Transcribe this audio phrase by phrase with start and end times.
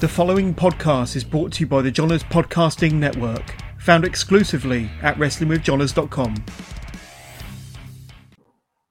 [0.00, 5.16] The following podcast is brought to you by the Johners Podcasting Network, found exclusively at
[5.18, 6.44] WrestlingWithJohners.com.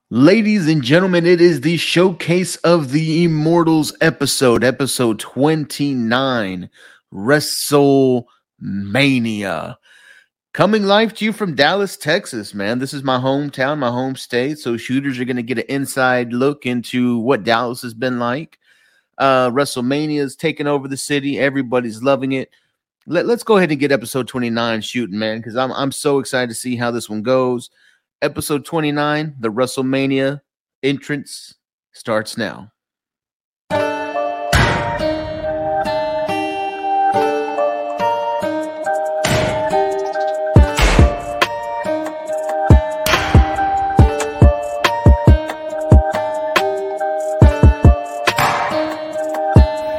[0.08, 6.70] Ladies and gentlemen, it is the Showcase of the Immortals episode, episode 29,
[7.12, 9.76] WrestleMania.
[10.54, 12.78] Coming live to you from Dallas, Texas, man.
[12.78, 14.58] This is my hometown, my home state.
[14.58, 18.58] So, shooters are going to get an inside look into what Dallas has been like.
[19.18, 21.38] Uh, WrestleMania is taking over the city.
[21.38, 22.50] Everybody's loving it.
[23.06, 26.48] Let, let's go ahead and get episode 29 shooting, man, because I'm, I'm so excited
[26.48, 27.70] to see how this one goes.
[28.22, 30.40] Episode 29, the WrestleMania
[30.82, 31.54] entrance
[31.92, 32.70] starts now.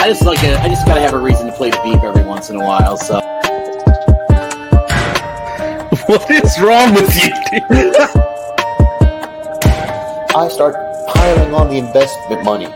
[0.05, 2.23] I just like a, I just gotta have a reason to play the beep every
[2.23, 2.95] once in a while.
[2.95, 3.15] So
[6.05, 7.31] What is wrong with you?
[10.35, 10.75] I start
[11.07, 12.67] piling on the investment money.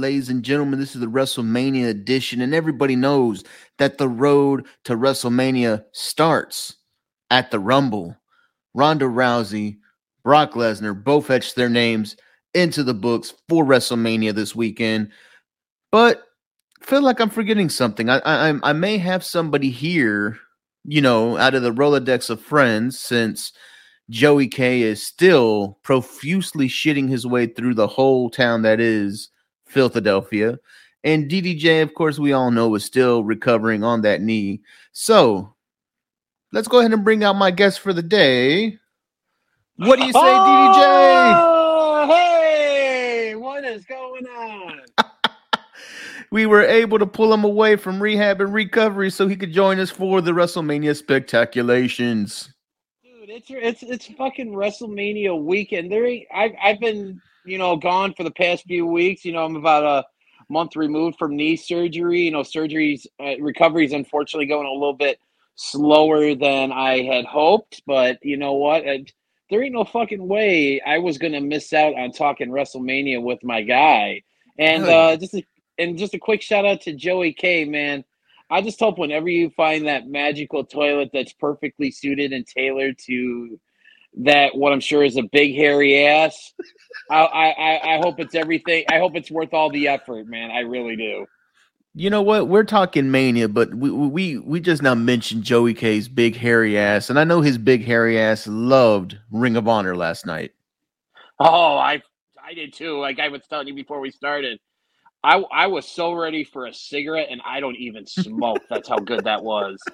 [0.00, 3.44] Ladies and gentlemen, this is the WrestleMania edition, and everybody knows
[3.78, 6.76] that the road to WrestleMania starts
[7.30, 8.16] at the Rumble.
[8.74, 9.78] Ronda Rousey,
[10.22, 12.16] Brock Lesnar both etched their names
[12.54, 15.10] into the books for WrestleMania this weekend,
[15.92, 16.22] but
[16.82, 18.08] I feel like I'm forgetting something.
[18.08, 20.38] I, I I may have somebody here,
[20.84, 23.52] you know, out of the Rolodex of friends, since
[24.08, 29.29] Joey K is still profusely shitting his way through the whole town that is
[29.70, 30.58] Philadelphia.
[31.04, 34.60] And DDJ, of course, we all know is still recovering on that knee.
[34.92, 35.54] So
[36.52, 38.78] let's go ahead and bring out my guest for the day.
[39.76, 41.34] What do you say, DDJ?
[41.38, 44.80] Oh, hey, what is going on?
[46.32, 49.80] We were able to pull him away from rehab and recovery so he could join
[49.80, 52.54] us for the WrestleMania spectaculations.
[53.02, 55.90] Dude, it's it's it's fucking WrestleMania weekend.
[55.90, 59.24] There, ain't- I've I've been you know gone for the past few weeks.
[59.24, 60.06] You know, I'm about a
[60.52, 62.22] month removed from knee surgery.
[62.22, 65.18] You know, surgeries uh, recovery is unfortunately going a little bit
[65.56, 67.82] slower than I had hoped.
[67.86, 68.84] But you know what?
[68.84, 69.12] It,
[69.50, 73.62] there ain't no fucking way I was gonna miss out on talking WrestleMania with my
[73.62, 74.22] guy.
[74.58, 75.42] And uh, just a,
[75.78, 78.04] and just a quick shout out to Joey K, man.
[78.50, 83.60] I just hope whenever you find that magical toilet that's perfectly suited and tailored to
[84.18, 86.52] that, what I'm sure is a big hairy ass.
[87.10, 88.84] I, I, I- hope it's everything.
[88.90, 90.50] I hope it's worth all the effort, man.
[90.50, 91.26] I really do.
[91.94, 92.46] You know what?
[92.46, 97.10] We're talking mania, but we we we just now mentioned Joey K's big hairy ass,
[97.10, 100.52] and I know his big hairy ass loved Ring of Honor last night.
[101.40, 102.00] Oh, I
[102.40, 103.00] I did too.
[103.00, 104.60] Like I was telling you before we started,
[105.24, 108.60] I I was so ready for a cigarette, and I don't even smoke.
[108.70, 109.76] That's how good that was.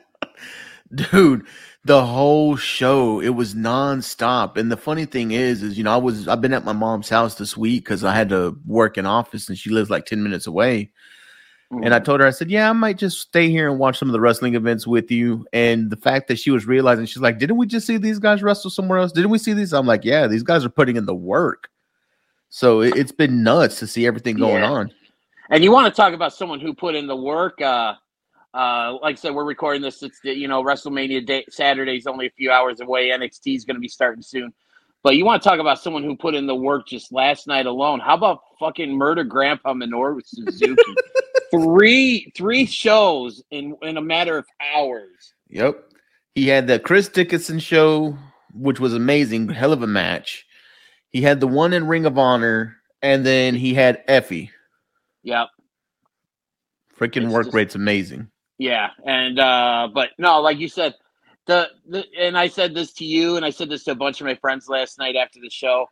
[0.94, 1.46] Dude,
[1.84, 4.56] the whole show it was nonstop.
[4.56, 7.08] And the funny thing is, is you know I was I've been at my mom's
[7.08, 10.22] house this week because I had to work in office, and she lives like ten
[10.22, 10.90] minutes away.
[11.82, 14.08] And I told her, I said, Yeah, I might just stay here and watch some
[14.08, 15.44] of the wrestling events with you.
[15.52, 18.42] And the fact that she was realizing, she's like, Didn't we just see these guys
[18.42, 19.10] wrestle somewhere else?
[19.10, 19.72] Didn't we see these?
[19.72, 21.68] I'm like, Yeah, these guys are putting in the work.
[22.50, 24.70] So it, it's been nuts to see everything going Yeah.
[24.70, 24.92] on.
[25.50, 27.60] And you want to talk about someone who put in the work?
[27.60, 27.94] Uh,
[28.56, 30.02] uh, like I said, we're recording this.
[30.02, 31.44] It's the, you know WrestleMania day.
[31.50, 33.10] Saturday's only a few hours away.
[33.10, 34.52] NXT is going to be starting soon.
[35.02, 37.66] But you want to talk about someone who put in the work just last night
[37.66, 38.00] alone?
[38.00, 40.82] How about fucking Murder Grandpa Minoru Suzuki?
[41.50, 45.34] three three shows in in a matter of hours.
[45.50, 45.84] Yep.
[46.34, 48.18] He had the Chris Dickinson show,
[48.52, 50.44] which was amazing, hell of a match.
[51.10, 54.50] He had the one in Ring of Honor, and then he had Effie.
[55.22, 55.48] Yep.
[56.98, 58.28] Freaking It's work just- rate's amazing.
[58.58, 60.94] Yeah, and uh but no, like you said,
[61.46, 64.20] the, the and I said this to you, and I said this to a bunch
[64.20, 65.86] of my friends last night after the show.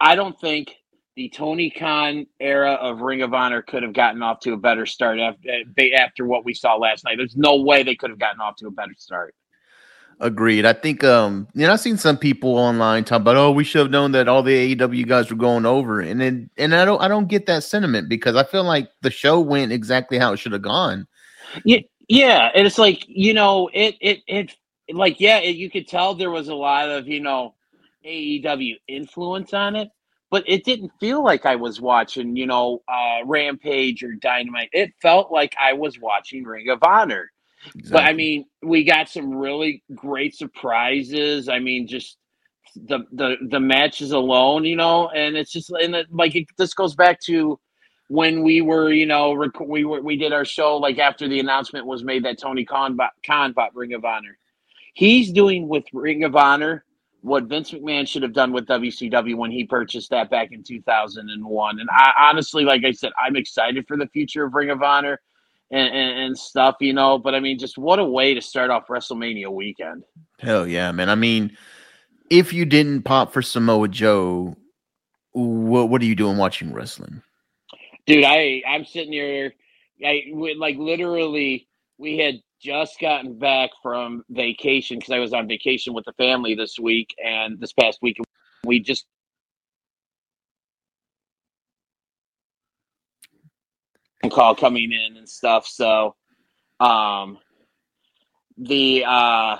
[0.00, 0.74] I don't think
[1.16, 4.86] the Tony Khan era of Ring of Honor could have gotten off to a better
[4.86, 5.48] start after
[5.96, 7.16] after what we saw last night.
[7.18, 9.34] There's no way they could have gotten off to a better start.
[10.20, 10.64] Agreed.
[10.64, 13.80] I think um you know I've seen some people online talk about oh we should
[13.80, 17.00] have known that all the AEW guys were going over and then and I don't
[17.02, 20.38] I don't get that sentiment because I feel like the show went exactly how it
[20.38, 21.06] should have gone.
[21.64, 21.78] Yeah,
[22.08, 24.54] yeah, and it's like you know, it it it
[24.92, 27.54] like yeah, it, you could tell there was a lot of you know
[28.04, 29.88] AEW influence on it,
[30.30, 34.70] but it didn't feel like I was watching, you know, uh, Rampage or Dynamite.
[34.72, 37.30] It felt like I was watching Ring of Honor.
[37.74, 37.90] Exactly.
[37.90, 41.48] But I mean, we got some really great surprises.
[41.48, 42.16] I mean, just
[42.76, 46.74] the the the matches alone, you know, and it's just and it, like it, this
[46.74, 47.58] goes back to
[48.08, 51.40] when we were, you know, rec- we were we did our show like after the
[51.40, 54.38] announcement was made that Tony Khan bought, Khan bought Ring of Honor.
[54.94, 56.84] He's doing with Ring of Honor
[57.20, 61.80] what Vince McMahon should have done with WCW when he purchased that back in 2001.
[61.80, 65.20] And I honestly, like I said, I'm excited for the future of Ring of Honor
[65.70, 67.18] and, and, and, stuff, you know.
[67.18, 70.04] But I mean, just what a way to start off WrestleMania weekend.
[70.38, 71.10] Hell yeah, man.
[71.10, 71.56] I mean,
[72.30, 74.56] if you didn't pop for Samoa Joe,
[75.32, 77.22] what what are you doing watching wrestling?
[78.08, 79.54] Dude, I I'm sitting here,
[80.06, 80.24] I
[80.58, 81.68] like literally
[81.98, 86.54] we had just gotten back from vacation because I was on vacation with the family
[86.56, 88.18] this week and this past week
[88.66, 89.06] we just
[94.30, 95.66] call coming in and stuff.
[95.66, 96.16] So
[96.80, 97.38] um
[98.58, 99.58] the uh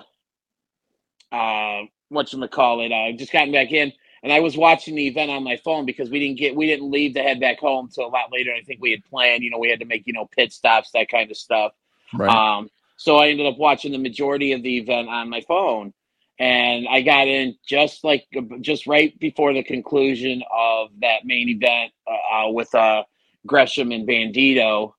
[1.33, 3.93] uh what you call it, I just gotten back in
[4.23, 6.91] and I was watching the event on my phone because we didn't get we didn't
[6.91, 8.53] leave to head back home till a lot later.
[8.53, 10.91] I think we had planned, you know, we had to make, you know, pit stops,
[10.93, 11.73] that kind of stuff.
[12.13, 12.29] Right.
[12.29, 15.93] Um so I ended up watching the majority of the event on my phone.
[16.41, 18.27] And I got in just like
[18.61, 23.03] just right before the conclusion of that main event uh, uh, with uh,
[23.45, 24.93] Gresham and Bandito.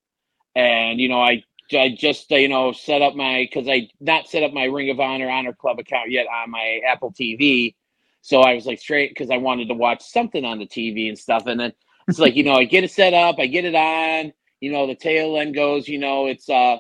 [0.53, 1.43] And, you know, I
[1.77, 4.89] I just uh, you know set up my because I not set up my Ring
[4.89, 7.75] of Honor Honor Club account yet on my Apple TV,
[8.21, 11.17] so I was like straight because I wanted to watch something on the TV and
[11.17, 11.73] stuff, and then
[12.07, 14.87] it's like you know I get it set up, I get it on, you know
[14.87, 16.79] the tail end goes, you know it's uh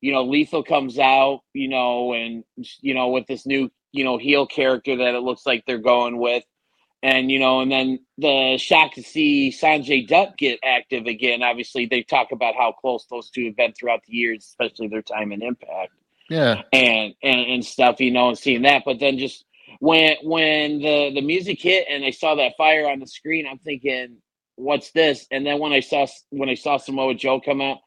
[0.00, 2.44] you know, Lethal comes out, you know, and
[2.80, 6.18] you know, with this new, you know, heel character that it looks like they're going
[6.18, 6.44] with.
[7.02, 11.42] And, you know, and then the shock to see Sanjay Dutt get active again.
[11.42, 15.00] Obviously, they talk about how close those two have been throughout the years, especially their
[15.00, 15.92] time in impact.
[16.28, 16.62] Yeah.
[16.72, 18.82] And and, and stuff, you know, and seeing that.
[18.84, 19.44] But then just
[19.80, 23.58] when when the, the music hit and I saw that fire on the screen, I'm
[23.58, 24.18] thinking,
[24.56, 25.26] what's this?
[25.30, 27.78] And then when I saw when I saw Samoa Joe come out,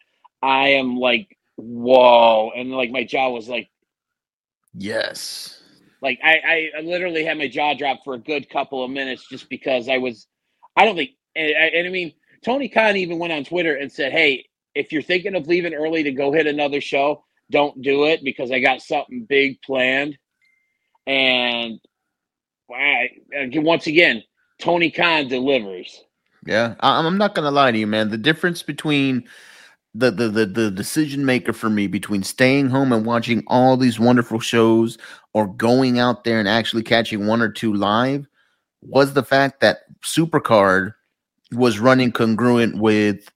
[0.42, 2.52] I am like whoa.
[2.56, 3.70] And like my jaw was like
[4.74, 5.62] yes.
[6.02, 9.48] Like I, I literally had my jaw drop for a good couple of minutes just
[9.48, 10.28] because i was
[10.76, 12.14] i don't think and, and i mean
[12.44, 14.46] tony khan even went on twitter and said hey
[14.76, 18.52] if you're thinking of leaving early to go hit another show don't do it because
[18.52, 20.18] i got something big planned
[21.08, 21.80] and
[23.36, 24.24] once again
[24.60, 26.04] tony khan delivers.
[26.46, 28.10] Yeah i'm not gonna lie to you man.
[28.10, 29.28] The difference between
[29.96, 34.00] the, the the the decision maker for me between staying home and watching all these
[34.00, 34.98] wonderful shows
[35.34, 38.26] or going out there and actually catching one or two live
[38.82, 40.94] was the fact that Supercard
[41.52, 43.30] was running congruent with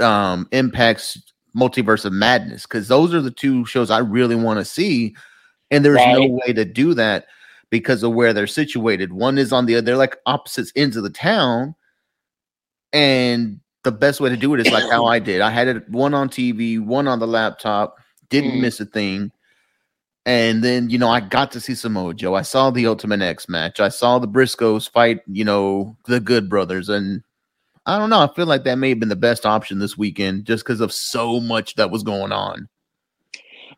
[0.00, 1.20] um Impact's
[1.54, 5.14] Multiverse of Madness because those are the two shows I really want to see,
[5.70, 6.18] and there's right.
[6.18, 7.26] no way to do that
[7.70, 9.12] because of where they're situated.
[9.12, 11.74] One is on the other; they're like opposite ends of the town,
[12.92, 15.40] and the best way to do it is like how I did.
[15.40, 17.96] I had it one on TV, one on the laptop,
[18.28, 18.60] didn't mm.
[18.60, 19.32] miss a thing.
[20.26, 22.34] And then, you know, I got to see Samoa Joe.
[22.34, 23.80] I saw the Ultimate X match.
[23.80, 26.90] I saw the Briscoes fight, you know, the Good Brothers.
[26.90, 27.22] And
[27.86, 28.20] I don't know.
[28.20, 30.92] I feel like that may have been the best option this weekend just because of
[30.92, 32.68] so much that was going on.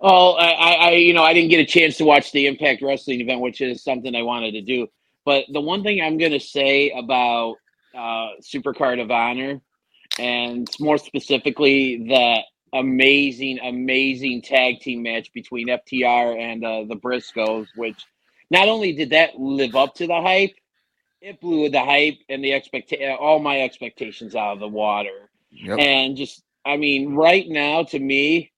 [0.05, 3.21] Oh, I, I, you know, I didn't get a chance to watch the Impact Wrestling
[3.21, 4.89] event, which is something I wanted to do.
[5.25, 7.57] But the one thing I'm going to say about
[7.95, 9.61] uh, Supercard of Honor
[10.19, 17.69] and more specifically that amazing, amazing tag team match between FTR and uh, the Briscoes,
[17.77, 18.05] which
[18.51, 20.55] not only did that live up to the hype,
[21.21, 25.31] it blew the hype and the expect all my expectations out of the water.
[25.51, 25.79] Yep.
[25.79, 28.52] And just, I mean, right now to me,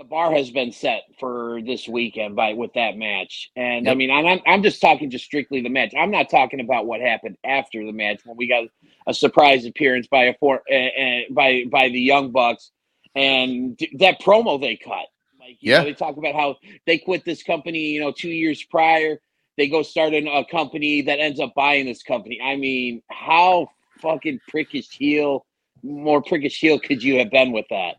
[0.00, 3.50] the bar has been set for this weekend by with that match.
[3.54, 3.92] And yep.
[3.92, 5.92] I mean, I'm I'm just talking just strictly the match.
[5.96, 8.64] I'm not talking about what happened after the match when we got
[9.06, 12.70] a surprise appearance by a four uh, uh, by by the Young Bucks
[13.14, 15.04] and that promo they cut.
[15.38, 18.62] Like yeah, know, they talk about how they quit this company, you know, 2 years
[18.64, 19.20] prior.
[19.58, 22.40] They go start in a company that ends up buying this company.
[22.42, 23.68] I mean, how
[24.00, 25.44] fucking prickish heel,
[25.82, 27.96] more prickish heel could you have been with that?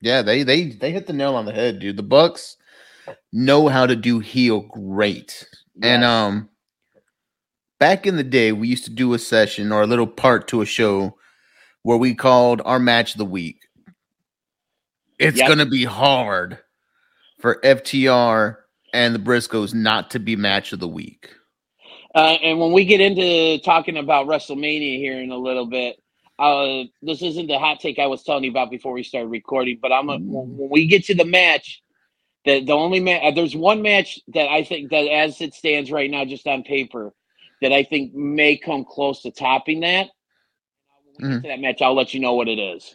[0.00, 1.96] Yeah, they they they hit the nail on the head, dude.
[1.96, 2.56] The Bucks
[3.32, 5.46] know how to do heel great.
[5.74, 5.84] Yes.
[5.84, 6.48] And um
[7.78, 10.62] back in the day, we used to do a session or a little part to
[10.62, 11.16] a show
[11.82, 13.60] where we called our match of the week.
[15.18, 15.46] It's yep.
[15.46, 16.58] going to be hard
[17.38, 18.56] for FTR
[18.92, 21.30] and the Briscoes not to be match of the week.
[22.14, 25.96] Uh, and when we get into talking about WrestleMania here in a little bit,
[26.38, 29.78] uh, this isn't the hot take I was telling you about before we started recording,
[29.80, 31.82] but I'm a, when we get to the match,
[32.44, 35.90] the the only match uh, there's one match that I think that as it stands
[35.90, 37.12] right now, just on paper,
[37.62, 40.08] that I think may come close to topping that.
[41.04, 41.42] When we get Mhm.
[41.42, 42.94] to that match, I'll let you know what it is.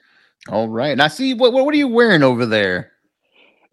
[0.49, 0.91] All right.
[0.91, 2.91] And I see what what, what are you wearing over there?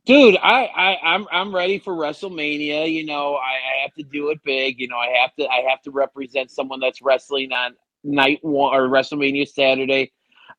[0.04, 2.90] Dude, I, I I'm I'm ready for WrestleMania.
[2.90, 4.80] You know, I, I have to do it big.
[4.80, 8.74] You know, I have to I have to represent someone that's wrestling on night one
[8.74, 10.12] or WrestleMania Saturday.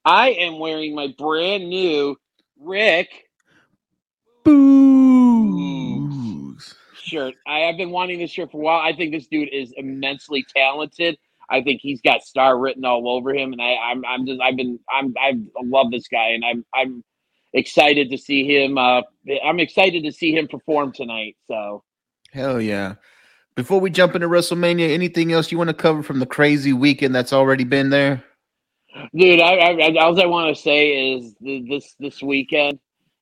[0.05, 2.15] I am wearing my brand new
[2.59, 3.09] Rick
[4.43, 5.95] Boogs.
[6.95, 7.35] shirt.
[7.47, 8.79] I have been wanting this shirt for a while.
[8.79, 11.17] I think this dude is immensely talented.
[11.49, 14.55] I think he's got star written all over him, and I, I'm I'm just I've
[14.55, 17.03] been I'm I love this guy, and I'm I'm
[17.53, 18.77] excited to see him.
[18.77, 19.01] Uh,
[19.43, 21.35] I'm excited to see him perform tonight.
[21.47, 21.83] So.
[22.31, 22.93] Hell yeah.
[23.55, 27.13] Before we jump into WrestleMania, anything else you want to cover from the crazy weekend
[27.13, 28.23] that's already been there?
[29.15, 32.79] Dude, I, I, I all I want to say is th- this this weekend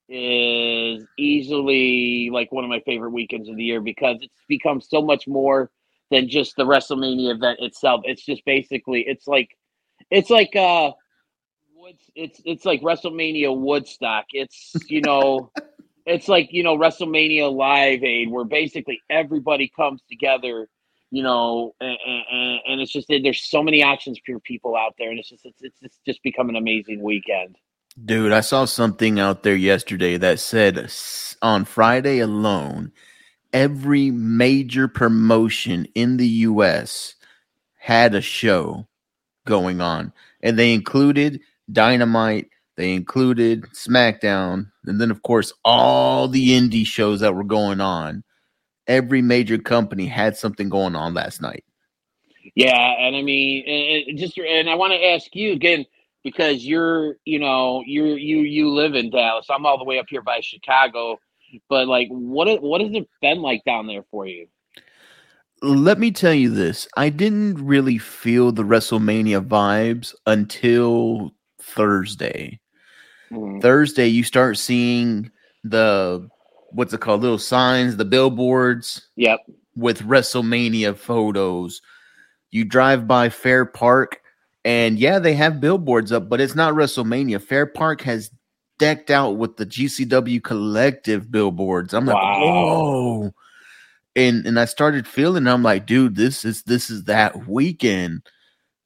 [0.09, 5.01] is easily like one of my favorite weekends of the year because it's become so
[5.01, 5.69] much more
[6.09, 8.01] than just the WrestleMania event itself.
[8.05, 9.49] It's just basically it's like
[10.09, 10.91] it's like uh
[11.75, 14.25] Woods it's it's like WrestleMania Woodstock.
[14.31, 15.51] It's you know
[16.07, 20.67] it's like you know WrestleMania Live Aid where basically everybody comes together
[21.09, 25.09] you know, and, and, and it's just there's so many options for people out there,
[25.09, 27.55] and it's just it's it's, it's just become an amazing weekend.
[28.03, 30.91] Dude, I saw something out there yesterday that said
[31.41, 32.91] on Friday alone,
[33.53, 37.15] every major promotion in the US
[37.77, 38.87] had a show
[39.45, 40.11] going on,
[40.41, 41.39] and they included
[41.71, 47.81] Dynamite, they included SmackDown, and then, of course, all the indie shows that were going
[47.81, 48.23] on.
[48.87, 51.63] Every major company had something going on last night.
[52.55, 55.85] Yeah, and I mean, and just and I want to ask you again
[56.23, 59.47] because you're you know you're you you live in Dallas.
[59.49, 61.19] I'm all the way up here by Chicago,
[61.69, 64.47] but like, what it- what has it been like down there for you?
[65.63, 72.59] let me tell you this i didn't really feel the wrestlemania vibes until thursday
[73.31, 73.61] Mhm.
[73.61, 75.29] thursday you start seeing
[75.63, 76.27] the
[76.71, 79.39] what's it called little signs the billboards Yep.
[79.75, 81.81] with wrestlemania photos
[82.51, 84.21] you drive by fair park
[84.65, 88.31] and yeah they have billboards up but it's not wrestlemania fair park has
[88.79, 92.39] decked out with the gcw collective billboards i'm like Wow.
[92.41, 93.33] whoa
[94.15, 98.23] and and I started feeling I'm like, dude, this is this is that weekend.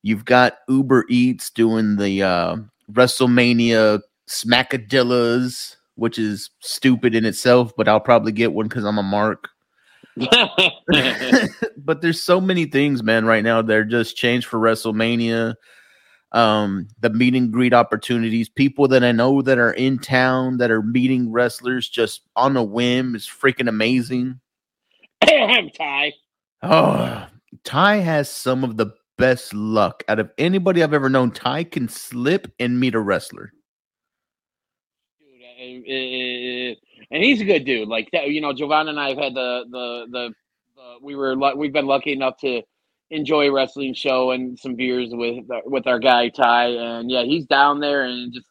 [0.03, 2.57] You've got Uber Eats doing the uh
[2.91, 9.03] WrestleMania Smackadillas, which is stupid in itself, but I'll probably get one because I'm a
[9.03, 9.49] mark.
[11.77, 15.55] but there's so many things, man, right now They're just changed for WrestleMania.
[16.33, 20.71] Um, the meet and greet opportunities, people that I know that are in town that
[20.71, 24.39] are meeting wrestlers just on a whim is freaking amazing.
[25.21, 26.13] Ty.
[26.63, 27.27] Oh,
[27.65, 31.31] Ty has some of the best luck out of anybody I've ever known.
[31.31, 33.51] Ty can slip and meet a wrestler.
[35.61, 36.75] Uh, uh,
[37.11, 37.87] and he's a good dude.
[37.87, 40.33] Like that, you know, Giovanna and I have had the the the,
[40.75, 42.61] the we were we've been lucky enough to
[43.11, 47.45] enjoy a wrestling show and some beers with with our guy Ty, and yeah, he's
[47.45, 48.47] down there and just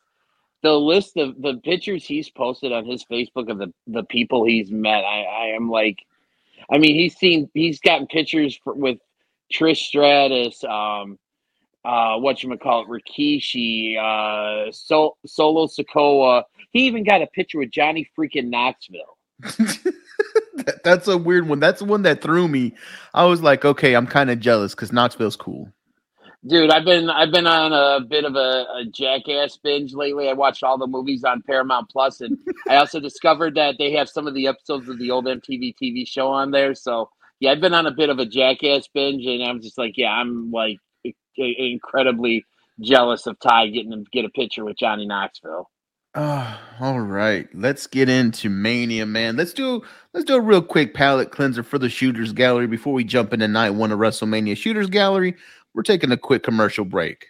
[0.62, 4.70] the list of the pictures he's posted on his Facebook of the the people he's
[4.70, 5.04] met.
[5.04, 5.98] I I am like,
[6.70, 8.98] I mean, he's seen he's gotten pictures for, with
[9.52, 11.18] Trish Stratus, um,
[11.84, 16.44] uh, what you call it, Rikishi, uh, so, Solo Sikoa.
[16.72, 19.16] He even got a picture with Johnny freaking Knoxville.
[20.56, 21.60] That- That's a weird one.
[21.60, 22.74] That's the one that threw me.
[23.14, 25.72] I was like, okay, I'm kind of jealous because Knoxville's cool.
[26.46, 30.28] Dude, I've been I've been on a bit of a, a jackass binge lately.
[30.28, 34.08] I watched all the movies on Paramount Plus, and I also discovered that they have
[34.08, 36.74] some of the episodes of the old MTV TV show on there.
[36.74, 37.10] So
[37.40, 40.12] yeah, I've been on a bit of a jackass binge, and I'm just like, yeah,
[40.12, 40.78] I'm like
[41.40, 42.44] incredibly
[42.80, 45.68] jealous of Ty getting to get a picture with Johnny Knoxville.
[46.14, 47.48] Ah, all right.
[47.54, 49.36] Let's get into Mania, man.
[49.36, 49.82] Let's do
[50.12, 53.46] let's do a real quick palate cleanser for the Shooters Gallery before we jump into
[53.46, 54.56] night one of WrestleMania.
[54.56, 55.36] Shooters Gallery.
[55.72, 57.26] We're taking a quick commercial break.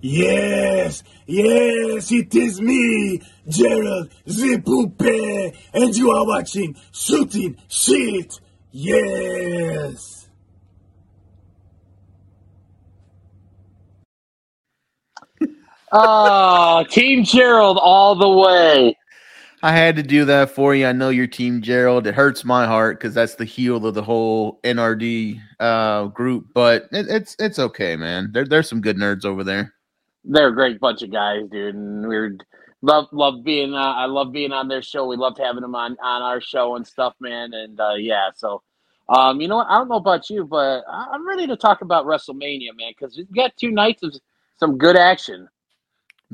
[0.00, 8.40] Yes, yes, it is me, Gerald the Poupée, and you are watching Shooting Shit.
[8.72, 10.21] Yes.
[15.92, 18.96] Oh, Team Gerald all the way.
[19.64, 20.86] I had to do that for you.
[20.86, 22.06] I know your team, Gerald.
[22.06, 26.88] It hurts my heart because that's the heel of the whole NRD uh, group, but
[26.90, 28.30] it, it's it's okay, man.
[28.32, 29.72] There, there's some good nerds over there.
[30.24, 32.38] They're a great bunch of guys, dude, and we're
[32.80, 33.74] love love being.
[33.74, 35.06] Uh, I love being on their show.
[35.06, 37.52] We loved having them on on our show and stuff, man.
[37.54, 38.62] And uh, yeah, so
[39.10, 39.68] um, you know what?
[39.68, 43.30] I don't know about you, but I'm ready to talk about WrestleMania, man, because we've
[43.32, 44.12] got two nights of
[44.58, 45.48] some good action.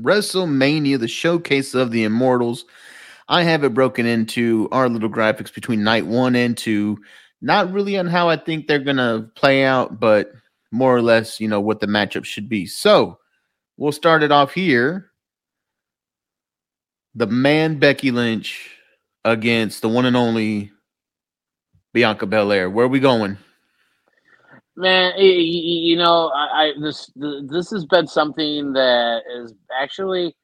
[0.01, 2.65] WrestleMania, the showcase of the Immortals.
[3.27, 6.97] I have it broken into our little graphics between night one and two.
[7.41, 10.31] Not really on how I think they're gonna play out, but
[10.71, 12.65] more or less, you know, what the matchup should be.
[12.65, 13.19] So
[13.77, 15.11] we'll start it off here.
[17.15, 18.69] The man Becky Lynch
[19.25, 20.71] against the one and only
[21.93, 22.69] Bianca Belair.
[22.69, 23.37] Where are we going?
[24.79, 30.35] Man, you know, I, I this th- this has been something that is actually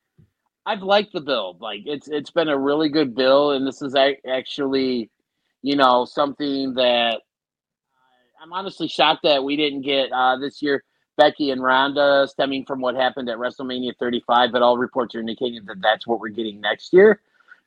[0.65, 1.61] I've liked the build.
[1.61, 3.95] Like it's it's been a really good build, and this is
[4.27, 5.11] actually,
[5.63, 7.21] you know, something that
[8.43, 10.83] I'm honestly shocked that we didn't get uh, this year.
[11.17, 15.65] Becky and Ronda, stemming from what happened at WrestleMania 35, but all reports are indicating
[15.65, 17.21] that that's what we're getting next year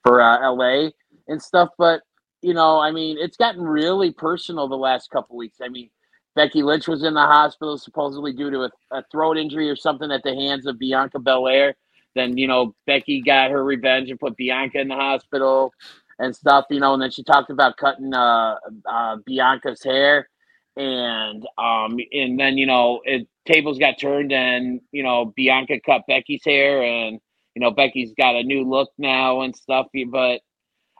[0.04, 0.90] for uh, LA
[1.28, 1.70] and stuff.
[1.78, 2.02] But
[2.42, 5.58] you know, I mean, it's gotten really personal the last couple weeks.
[5.62, 5.90] I mean,
[6.38, 10.12] Becky Lynch was in the hospital supposedly due to a, a throat injury or something
[10.12, 11.76] at the hands of Bianca Belair.
[12.16, 15.74] Then you know, Becky got her revenge and put Bianca in the hospital
[16.20, 16.66] and stuff.
[16.70, 18.56] You know, and then she talked about cutting uh,
[18.90, 20.28] uh, Bianca's hair
[20.76, 26.02] and um and then you know it tables got turned and you know Bianca cut
[26.08, 27.20] Becky's hair and
[27.54, 30.40] you know Becky's got a new look now and stuff but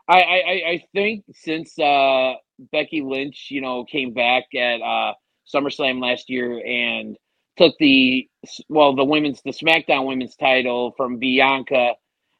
[0.09, 2.35] I I, I- think since uh
[2.71, 5.13] Becky Lynch you know came back at uh
[5.53, 7.17] SummerSlam last year and
[7.57, 8.27] took the
[8.69, 11.93] well the women's the SmackDown women's title from Bianca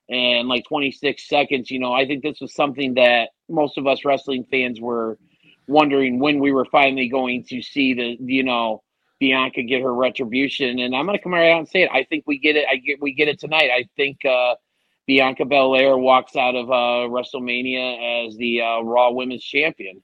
[0.10, 1.72] and like 26 seconds.
[1.72, 5.18] You know I think this was something that most of us wrestling fans were
[5.68, 8.84] wondering when we were finally going to see the you know
[9.20, 10.80] Bianca get her retribution.
[10.80, 11.90] And I'm going to come right out and say it.
[11.92, 12.66] I think we get it.
[12.70, 13.70] I get we get it tonight.
[13.74, 14.56] I think uh
[15.08, 20.02] Bianca Belair walks out of uh WrestleMania as the uh Raw Women's Champion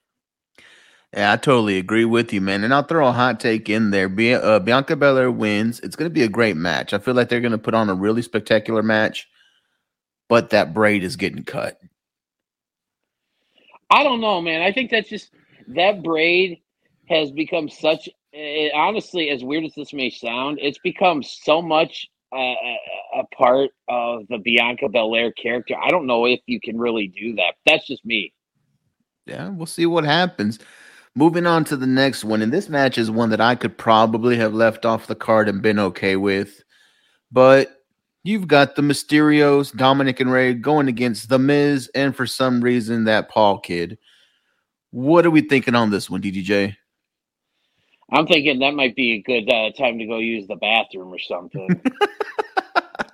[1.16, 2.64] Yeah, I totally agree with you, man.
[2.64, 4.08] And I'll throw a hot take in there.
[4.08, 5.80] Uh, Bianca Belair wins.
[5.80, 6.94] It's going to be a great match.
[6.94, 9.28] I feel like they're going to put on a really spectacular match,
[10.28, 11.80] but that braid is getting cut.
[13.90, 15.32] I don't know man I think that's just
[15.68, 16.60] that braid
[17.08, 22.08] has become such eh, honestly as weird as this may sound it's become so much
[22.34, 22.78] uh, a,
[23.20, 27.36] a part of the Bianca Belair character I don't know if you can really do
[27.36, 28.34] that that's just me
[29.26, 30.60] Yeah, we'll see what happens.
[31.18, 34.36] Moving on to the next one, and this match is one that I could probably
[34.36, 36.62] have left off the card and been okay with,
[37.32, 37.84] but
[38.24, 43.06] you've got the Mysterios, Dominic and Rey going against the Miz, and for some reason
[43.06, 43.98] that Paul kid.
[44.92, 46.76] What are we thinking on this one, DDJ?
[48.12, 51.20] I'm thinking that might be a good uh, time to go use the bathroom or
[51.20, 51.82] something.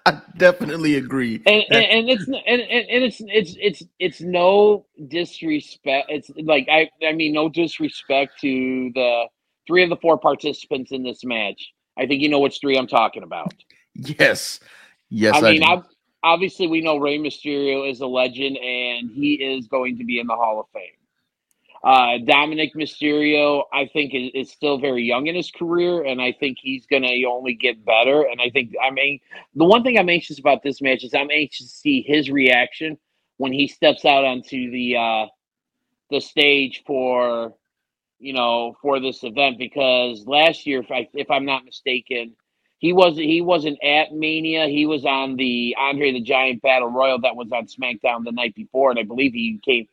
[0.06, 1.42] I definitely agree.
[1.46, 6.08] and, and, and it's and, and, and it's it's it's it's no disrespect.
[6.10, 9.26] It's like I I mean no disrespect to the
[9.68, 11.72] three of the four participants in this match.
[11.98, 13.54] I think you know which three I'm talking about.
[13.94, 14.60] Yes,
[15.10, 15.36] yes.
[15.36, 15.68] I mean, do.
[15.68, 15.88] ob-
[16.24, 20.28] obviously we know Rey Mysterio is a legend and he is going to be in
[20.28, 21.01] the Hall of Fame.
[21.84, 26.32] Uh, Dominic Mysterio, I think, is, is still very young in his career, and I
[26.32, 28.22] think he's going to only get better.
[28.24, 29.20] And I think, I mean,
[29.56, 32.98] the one thing I'm anxious about this match is I'm anxious to see his reaction
[33.38, 35.26] when he steps out onto the uh,
[36.12, 37.56] the stage for,
[38.20, 39.58] you know, for this event.
[39.58, 42.36] Because last year, if I if I'm not mistaken,
[42.78, 44.68] he wasn't he wasn't at Mania.
[44.68, 48.54] He was on the Andre the Giant Battle Royal that was on SmackDown the night
[48.54, 49.88] before, and I believe he came.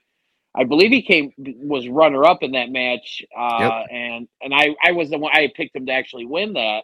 [0.58, 4.90] I believe he came was runner up in that match, uh, and and I I
[4.92, 6.82] was the one I picked him to actually win that.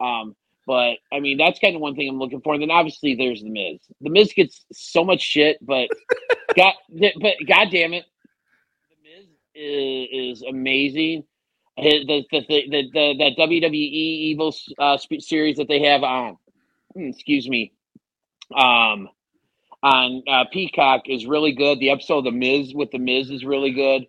[0.00, 0.34] Um,
[0.66, 2.54] but I mean that's kind of one thing I'm looking for.
[2.54, 3.80] And then obviously there's the Miz.
[4.00, 5.88] The Miz gets so much shit, but
[6.56, 8.06] God, but God damn it,
[8.88, 11.24] the Miz is, is amazing.
[11.76, 16.36] His, the, the, the, the, the, that WWE Evil uh, series that they have on,
[16.94, 17.72] hmm, excuse me,
[18.54, 19.08] um,
[19.82, 21.78] on uh, Peacock is really good.
[21.78, 24.06] The episode of The Miz with The Miz is really good.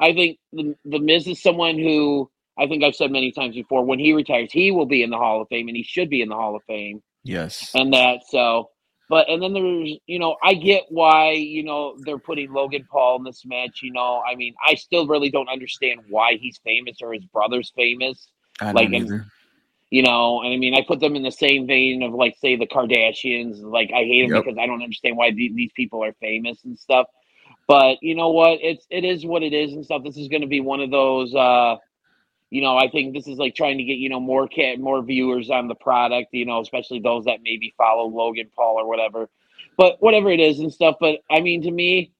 [0.00, 3.84] I think the, the Miz is someone who I think I've said many times before
[3.84, 6.20] when he retires, he will be in the Hall of Fame and he should be
[6.20, 7.70] in the Hall of Fame yes.
[7.74, 8.70] and that so
[9.08, 13.16] but and then there's you know i get why you know they're putting logan paul
[13.16, 16.98] in this match you know i mean i still really don't understand why he's famous
[17.02, 18.28] or his brother's famous
[18.60, 19.26] I like, don't and- either.
[19.94, 22.56] You know, and I mean, I put them in the same vein of like, say,
[22.56, 23.62] the Kardashians.
[23.62, 24.44] Like, I hate them Yep.
[24.44, 27.06] because I don't understand why the- these people are famous and stuff.
[27.68, 28.58] But you know what?
[28.70, 30.02] It's it is what it is and stuff.
[30.02, 31.34] This is going to be one of those.
[31.34, 31.76] uh
[32.50, 35.02] you know, I think this is like trying to get you know more cat more
[35.02, 36.28] viewers on the product.
[36.32, 39.28] You know, especially those that maybe follow Logan Paul or whatever.
[39.76, 40.96] But whatever it is and stuff.
[41.00, 42.12] But I mean, to me,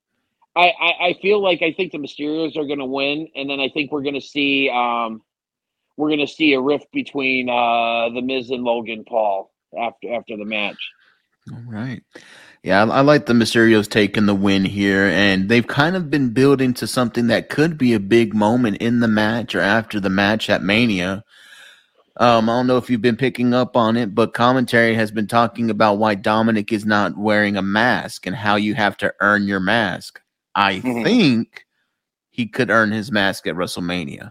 [0.56, 3.60] I I, I feel like I think the Mysterios are going to win, and then
[3.60, 5.22] I think we're going to see um
[5.96, 10.36] we're going to see a rift between uh the Miz and Logan Paul after after
[10.36, 10.78] the match.
[11.52, 12.02] All right.
[12.62, 16.30] Yeah, I, I like the Mysterios taking the win here, and they've kind of been
[16.30, 20.08] building to something that could be a big moment in the match or after the
[20.10, 21.22] match at Mania.
[22.16, 25.26] Um, I don't know if you've been picking up on it, but commentary has been
[25.26, 29.48] talking about why Dominic is not wearing a mask and how you have to earn
[29.48, 30.20] your mask.
[30.54, 31.02] I Mhm.
[31.02, 31.66] think
[32.30, 34.30] he could earn his mask at WrestleMania.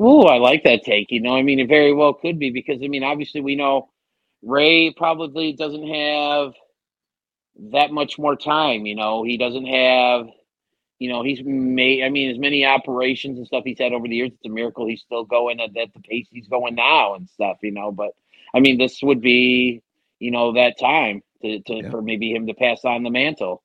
[0.00, 1.10] Ooh, I like that take.
[1.10, 3.90] You know, I mean, it very well could be because I mean, obviously, we know
[4.42, 6.52] Rey probably doesn't have
[7.72, 8.86] that much more time.
[8.86, 10.26] You know, he doesn't have,
[10.98, 12.04] you know, he's made.
[12.04, 14.86] I mean, as many operations and stuff he's had over the years, it's a miracle
[14.86, 17.58] he's still going at, at the pace he's going now and stuff.
[17.62, 18.10] You know, but
[18.54, 19.82] I mean, this would be,
[20.20, 21.90] you know, that time to, to Yeah.
[21.90, 23.63] for maybe him to pass on the mantle.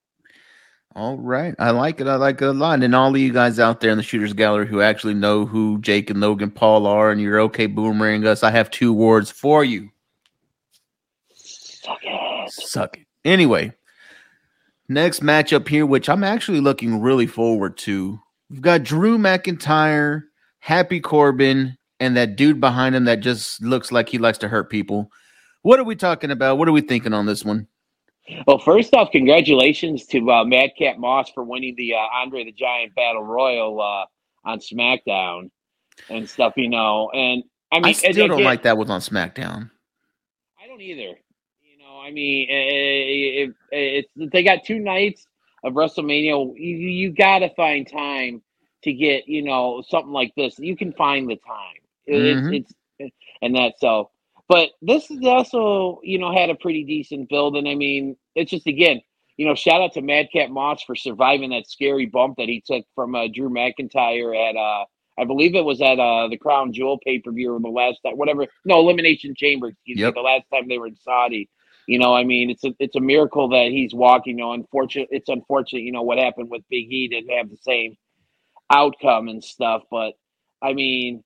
[0.95, 1.54] All right.
[1.60, 2.08] I like it.
[2.08, 2.84] I like it a lot.
[2.84, 5.80] And all of you guys out there in the Shooters Gallery who actually know who
[5.82, 9.63] Jake and Logan Paul are and you're okay boomerang us, I have two words for
[9.63, 9.89] you.
[11.34, 12.52] Suck it.
[12.52, 13.06] Suck it.
[13.23, 13.71] Anyway,
[14.88, 18.19] next matchup here, which I'm actually looking really forward to.
[18.49, 20.23] We've got Drew McIntyre,
[20.60, 24.69] Happy Corbin, and that dude behind him that just looks like he likes to hurt
[24.69, 25.12] people.
[25.62, 26.58] What are we talking about?
[26.58, 27.67] What are we thinking on this one?
[28.48, 32.94] Well, first off, congratulations to uh, Madcap Moss for winning the uh, Andre the Giant
[32.96, 34.06] Battle Royal uh,
[34.46, 35.50] on SmackDown
[36.10, 36.54] and stuff.
[36.58, 39.70] You know, and I mean, I still don't like that was on SmackDown.
[40.62, 41.18] I don't either.
[41.63, 45.26] You know, I mean, it, it, it's they got two nights
[45.63, 46.54] of WrestleMania.
[46.58, 48.42] You, you got to find time
[48.84, 50.58] to get you know something like this.
[50.60, 51.76] You can find the time.
[52.06, 52.56] It- Mhm.
[52.60, 54.10] It's, it's and that's so.
[54.50, 58.52] But this is also you know had a pretty decent build, and I mean, it's
[58.52, 59.02] just again.
[59.38, 62.84] You know, shout out to Madcap Moss for surviving that scary bump that he took
[62.94, 64.84] from uh, Drew McIntyre at uh,
[65.18, 68.00] I believe it was at uh, the Crown Jewel pay per view or the last
[68.06, 68.48] time, whatever.
[68.66, 69.68] No, Elimination Chamber.
[69.70, 70.16] Excuse Yep.
[70.16, 70.22] me.
[70.22, 71.50] The last time they were in Saudi.
[71.88, 74.38] You know, I mean, it's a it's a miracle that he's walking.
[74.38, 75.08] You know, unfortunate.
[75.12, 75.84] It's unfortunate.
[75.84, 77.96] You know what happened with Big E didn't have the same
[78.70, 79.84] outcome and stuff.
[79.90, 80.14] But
[80.62, 81.24] I mean,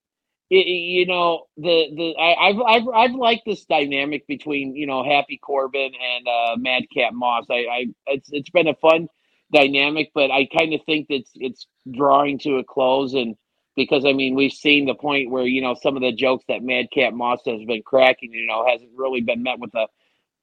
[0.60, 5.38] you know, the the I, I've I've I've liked this dynamic between you know Happy
[5.38, 7.46] Corbin and uh, Madcap Moss.
[7.50, 9.08] I, I it's it's been a fun
[9.54, 13.36] dynamic, but I kind of think that it's, it's drawing to a close and
[13.76, 16.64] because I mean we've seen the point where you know some of the jokes that
[16.64, 19.88] Madcap Moss has been cracking, you know, hasn't really been met with a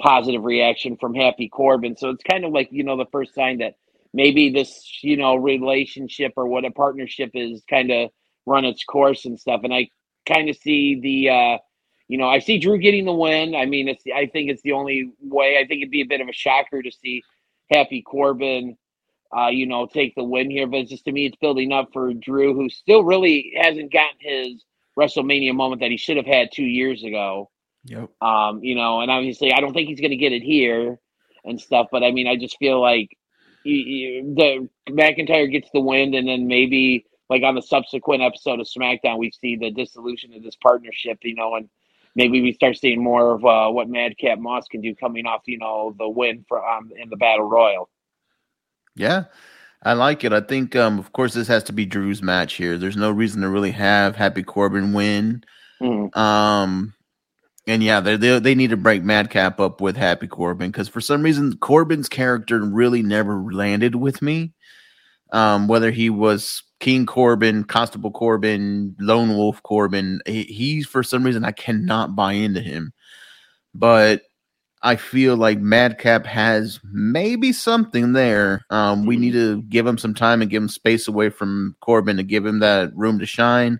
[0.02, 1.96] positive reaction from Happy Corbin.
[1.96, 3.74] So it's kind of like you know the first sign that
[4.14, 8.10] maybe this you know relationship or what a partnership is kind of
[8.46, 9.60] run its course and stuff.
[9.64, 9.88] And I
[10.26, 11.58] kind of see the uh
[12.08, 13.54] you know I see Drew getting the win.
[13.54, 15.58] I mean it's I think it's the only way.
[15.58, 17.22] I think it'd be a bit of a shocker to see
[17.70, 18.76] Happy Corbin
[19.36, 20.66] uh, you know, take the win here.
[20.66, 24.18] But it's just to me, it's building up for Drew, who still really hasn't gotten
[24.20, 24.64] his
[24.98, 27.50] WrestleMania moment that he should have had two years ago.
[27.84, 28.10] Yep.
[28.20, 30.98] Um, you know, and obviously, I don't think he's going to get it here
[31.44, 31.88] and stuff.
[31.90, 33.16] But I mean, I just feel like
[33.64, 38.60] you, you, the McIntyre gets the win, and then maybe like on the subsequent episode
[38.60, 41.18] of SmackDown, we see the dissolution of this partnership.
[41.22, 41.68] You know, and
[42.14, 45.58] maybe we start seeing more of uh, what Madcap Moss can do coming off, you
[45.58, 47.88] know, the win for um, in the Battle Royal.
[48.96, 49.24] Yeah,
[49.82, 50.32] I like it.
[50.32, 52.76] I think, um, of course, this has to be Drew's match here.
[52.76, 55.44] There's no reason to really have Happy Corbin win.
[55.80, 56.14] Mhm.
[56.16, 56.94] Um,
[57.66, 61.00] and yeah, they they they need to break Madcap up with Happy Corbin because for
[61.00, 64.52] some reason Corbin's character really never landed with me.
[65.32, 71.22] Um, whether he was King Corbin, Constable Corbin, Lone Wolf Corbin, he, he's for some
[71.22, 72.92] reason I cannot buy into him.
[73.74, 74.22] But
[74.82, 78.62] I feel like Madcap has maybe something there.
[78.70, 82.16] Um, we need to give him some time and give him space away from Corbin
[82.16, 83.78] to give him that room to shine.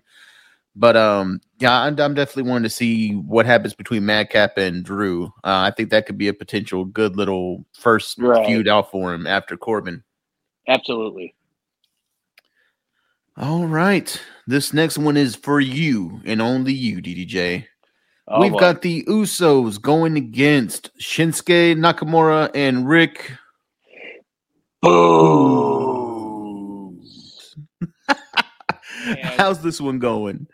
[0.75, 5.25] But um, yeah, I'm, I'm definitely wanting to see what happens between Madcap and Drew.
[5.43, 8.45] Uh, I think that could be a potential good little first Right.
[8.45, 10.03] feud out for him after Corbin.
[10.67, 11.35] Absolutely.
[13.41, 17.65] All right, this next one is for you and only you, DDJ.
[18.27, 18.59] Oh, We've boy.
[18.59, 23.31] got the Usos going against Shinsuke Nakamura and Rick.
[24.83, 26.21] Boo.
[29.23, 30.45] How's this one going?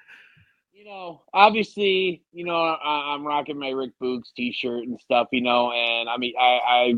[0.71, 5.41] You know, obviously, you know, I, I'm rocking my Rick Boogs T-shirt and stuff, you
[5.41, 6.93] know, and I mean, I, I,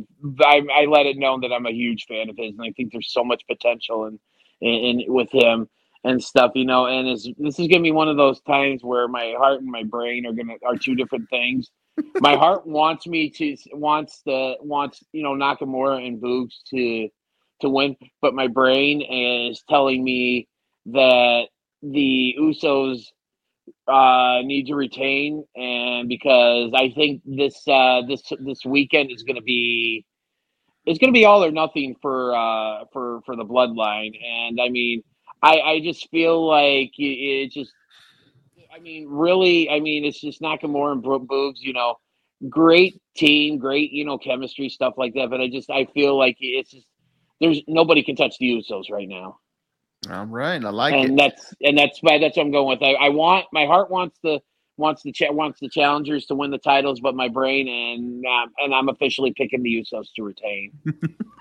[0.45, 2.91] I, I let it known that I'm a huge fan of his, and I think
[2.91, 4.19] there's so much potential in,
[4.62, 5.67] in, in with him
[6.04, 6.88] and stuff, you know.
[6.88, 9.84] And is this is gonna be one of those times where my heart and my
[9.84, 11.70] brain are gonna are two different things.
[12.20, 17.10] my heart wants me to wants the wants you know Nakamura and Boogs to
[17.62, 20.48] to win, but my brain is telling me
[20.88, 21.48] that
[21.82, 23.04] the Usos
[23.88, 29.36] uh, need to retain, and because I think this uh, this this weekend is going
[29.36, 30.06] to be
[30.86, 34.70] it's going to be all or nothing for uh, for for the bloodline, and I
[34.70, 35.04] mean,
[35.41, 37.71] I I just feel like it, just.
[38.71, 41.95] I mean, really, I mean, it's just Nakamura and Boogs, you know,
[42.47, 45.30] great team, great, you know, chemistry, stuff like that.
[45.30, 46.86] But I just, I feel like it's just,
[47.41, 49.39] there's nobody can touch the Usos right now.
[50.10, 51.10] All right, I like and it.
[51.10, 52.84] And that's and that's why that's what I'm going with.
[52.84, 54.39] I, I want my heart wants the
[54.78, 58.54] wants the cha- wants the challengers to win the titles, but my brain and um,
[58.60, 60.71] and I'm officially picking the Usos to retain.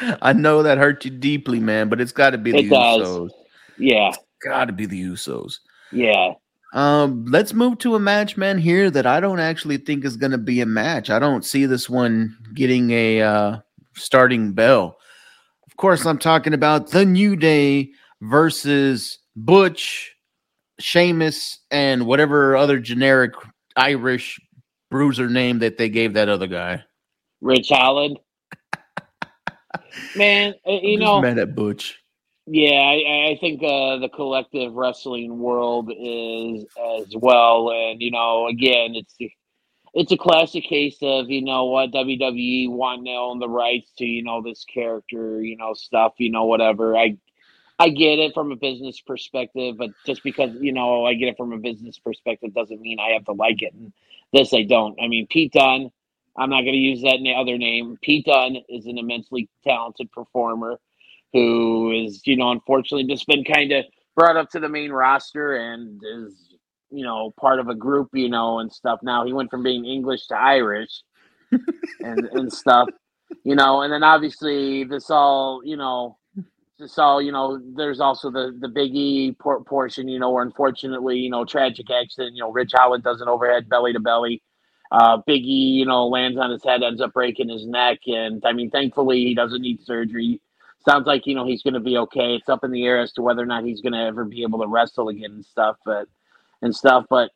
[0.22, 3.00] I know that hurt you deeply, man, but it's got to be the It does.
[3.00, 3.30] Usos.
[3.78, 4.12] Yeah,
[4.44, 5.58] Got to be the Usos.
[5.92, 6.32] yeah.
[6.72, 10.30] Um, let's move to a match, man, here that I don't actually think is going
[10.30, 11.10] to be a match.
[11.10, 13.58] I don't see this one getting a uh,
[13.96, 14.96] starting bell.
[15.66, 20.14] Of course, I'm talking about the New Day versus Butch,
[20.78, 23.32] Sheamus, and whatever other generic
[23.74, 24.38] Irish
[24.92, 26.84] bruiser name that they gave that other guy.
[27.40, 28.18] Ridge Holland.
[30.16, 31.98] Man, uh, you I'm know, mad at Butch.
[32.46, 36.64] Yeah, I, I think uh, the collective wrestling world is
[36.98, 39.14] as well, and you know, again, it's
[39.94, 44.04] it's a classic case of you know what WWE want to own the rights to
[44.04, 46.96] you know this character, you know stuff, you know whatever.
[46.96, 47.18] I
[47.78, 51.36] I get it from a business perspective, but just because you know I get it
[51.36, 53.74] from a business perspective doesn't mean I have to like it.
[53.74, 53.92] And
[54.32, 54.98] this I don't.
[55.00, 55.90] I mean, Pete Dunne.
[56.38, 57.96] I'm not going to use that other name.
[58.02, 60.78] Pete Dunne is an immensely talented performer
[61.32, 63.84] who is, you know, unfortunately just been kind of
[64.16, 66.54] brought up to the main roster and is,
[66.90, 69.00] you know, part of a group, you know, and stuff.
[69.02, 71.02] Now he went from being English to Irish
[72.00, 72.88] and and stuff,
[73.44, 76.18] you know, and then obviously this all, you know,
[76.78, 80.44] this all, you know, there's also the the Big E por- portion, you know, where
[80.44, 84.42] unfortunately, you know, tragic accident, you know, Rich Howard does an overhead belly to belly.
[84.90, 88.44] Uh, Big E, you know, lands on his head, ends up breaking his neck, and
[88.44, 90.40] I mean, thankfully, he doesn't need surgery
[90.84, 92.34] sounds like you know he's going to be okay.
[92.34, 94.42] It's up in the air as to whether or not he's going to ever be
[94.42, 96.08] able to wrestle again and stuff, but
[96.62, 97.06] and stuff.
[97.08, 97.30] But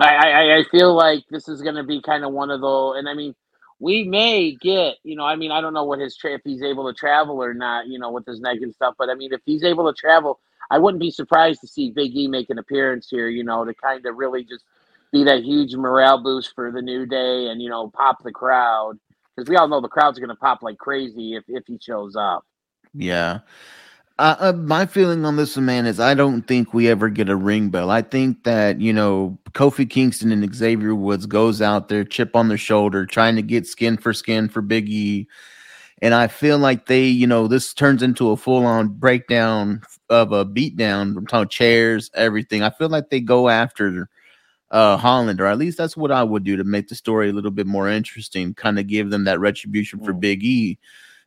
[0.00, 2.96] I I, I feel like this is going to be kind of one of those.
[2.98, 3.34] And I mean,
[3.78, 6.62] we may get you know I mean I don't know what his tra- if he's
[6.62, 8.94] able to travel or not you know with his neck and stuff.
[8.98, 12.16] But I mean if he's able to travel, I wouldn't be surprised to see Big
[12.16, 13.28] E make an appearance here.
[13.28, 14.64] You know to kind of really just
[15.12, 18.98] be that huge morale boost for the new day and you know pop the crowd
[19.34, 22.16] because we all know the crowd's going to pop like crazy if, if he shows
[22.16, 22.44] up.
[22.94, 23.40] Yeah.
[24.18, 27.36] Uh, uh, my feeling on this man, is I don't think we ever get a
[27.36, 27.90] ring bell.
[27.90, 32.48] I think that you know Kofi Kingston and Xavier Woods goes out there, chip on
[32.48, 35.28] their shoulder, trying to get skin for skin for Big E,
[36.00, 40.32] and I feel like they, you know, this turns into a full on breakdown of
[40.32, 41.16] a beatdown.
[41.16, 42.62] I'm talking chairs, everything.
[42.62, 44.08] I feel like they go after
[44.70, 47.32] uh Holland, or at least that's what I would do to make the story a
[47.32, 50.20] little bit more interesting, kind of give them that retribution for Mm.
[50.20, 50.78] Big E.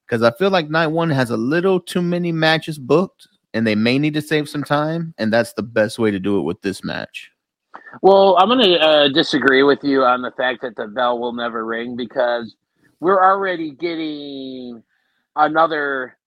[0.05, 3.75] Because I feel like night one has a little too many matches booked, and they
[3.75, 6.61] may need to save some time, and that's the best way to do it with
[6.61, 7.31] this match.
[8.01, 11.33] Well, I'm going to uh, disagree with you on the fact that the bell will
[11.33, 12.55] never ring because
[12.99, 14.83] we're already getting
[15.35, 16.17] another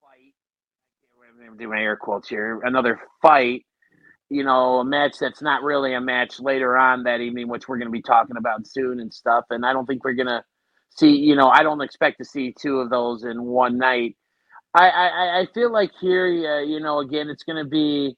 [0.00, 0.34] fight.
[1.46, 2.60] I'm doing my air quotes here.
[2.64, 3.65] Another fight.
[4.28, 7.78] You know, a match that's not really a match later on that evening, which we're
[7.78, 9.44] going to be talking about soon and stuff.
[9.50, 10.42] And I don't think we're going to
[10.96, 11.12] see.
[11.16, 14.16] You know, I don't expect to see two of those in one night.
[14.74, 18.16] I I, I feel like here, uh, you know, again, it's going to be.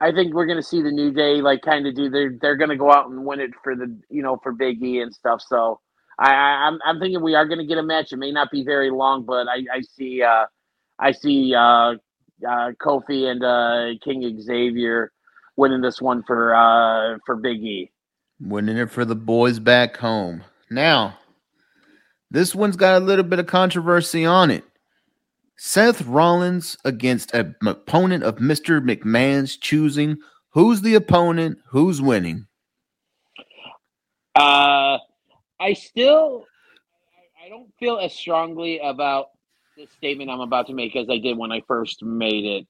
[0.00, 2.10] I think we're going to see the New Day like kind of do.
[2.10, 4.82] They're they're going to go out and win it for the you know for Big
[4.82, 5.40] E and stuff.
[5.46, 5.80] So
[6.18, 8.12] I, I I'm I'm thinking we are going to get a match.
[8.12, 10.44] It may not be very long, but I I see uh
[10.98, 11.94] I see uh,
[12.46, 15.12] uh Kofi and uh King Xavier
[15.56, 17.90] winning this one for uh for Big E.
[18.40, 20.44] Winning it for the boys back home.
[20.70, 21.18] Now,
[22.30, 24.64] this one's got a little bit of controversy on it.
[25.56, 28.80] Seth Rollins against an opponent of Mr.
[28.84, 30.18] McMahon's choosing.
[30.50, 31.58] Who's the opponent?
[31.70, 32.46] Who's winning?
[34.34, 34.98] Uh,
[35.58, 36.44] I still,
[37.42, 39.28] I- I don't feel as strongly about
[39.78, 42.66] this statement I'm about to make as I did when I first made it.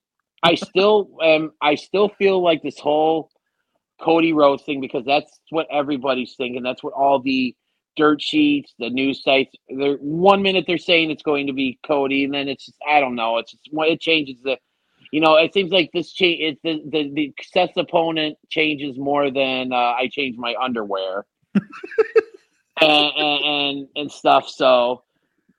[0.46, 1.52] I still am.
[1.60, 3.30] I still feel like this whole
[4.00, 6.62] Cody Rhodes thing because that's what everybody's thinking.
[6.62, 7.54] That's what all the
[7.96, 9.54] dirt sheets, the news sites.
[9.68, 13.00] They're one minute they're saying it's going to be Cody, and then it's just, I
[13.00, 13.38] don't know.
[13.38, 14.58] It's just it changes the.
[15.12, 16.58] You know, it seems like this change.
[16.62, 23.44] The, the the Seth's opponent changes more than uh, I change my underwear and, and
[23.44, 24.48] and and stuff.
[24.48, 25.04] So,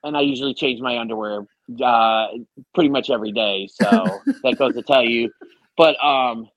[0.04, 1.46] and I usually change my underwear
[1.84, 2.28] uh,
[2.74, 3.68] pretty much every day.
[3.70, 3.84] So
[4.42, 5.30] that goes to tell you.
[5.76, 6.48] But um,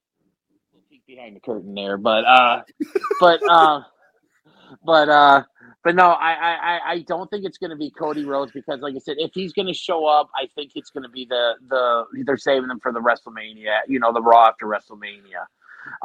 [1.11, 1.97] behind the curtain there.
[1.97, 2.61] But uh,
[3.19, 3.81] but uh,
[4.83, 5.43] but uh,
[5.83, 8.95] but no, I I I don't think it's going to be Cody Rhodes because, like
[8.95, 11.55] I said, if he's going to show up, I think it's going to be the
[11.69, 13.81] the they're saving them for the WrestleMania.
[13.87, 15.45] You know, the Raw after WrestleMania.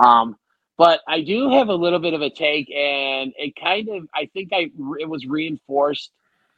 [0.02, 0.36] Um,
[0.78, 4.26] but I do have a little bit of a take, and it kind of I
[4.26, 6.10] think I it was reinforced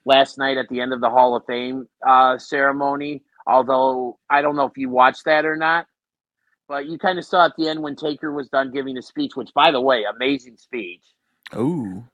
[0.09, 3.23] last night at the end of the Hall of Fame uh, ceremony.
[3.47, 5.87] Although I don't know if you watched that or not,
[6.66, 9.33] but you kind of saw at the end when Taker was done giving his speech,
[9.37, 11.03] which, by the way, amazing speech.
[11.55, 12.05] Ooh.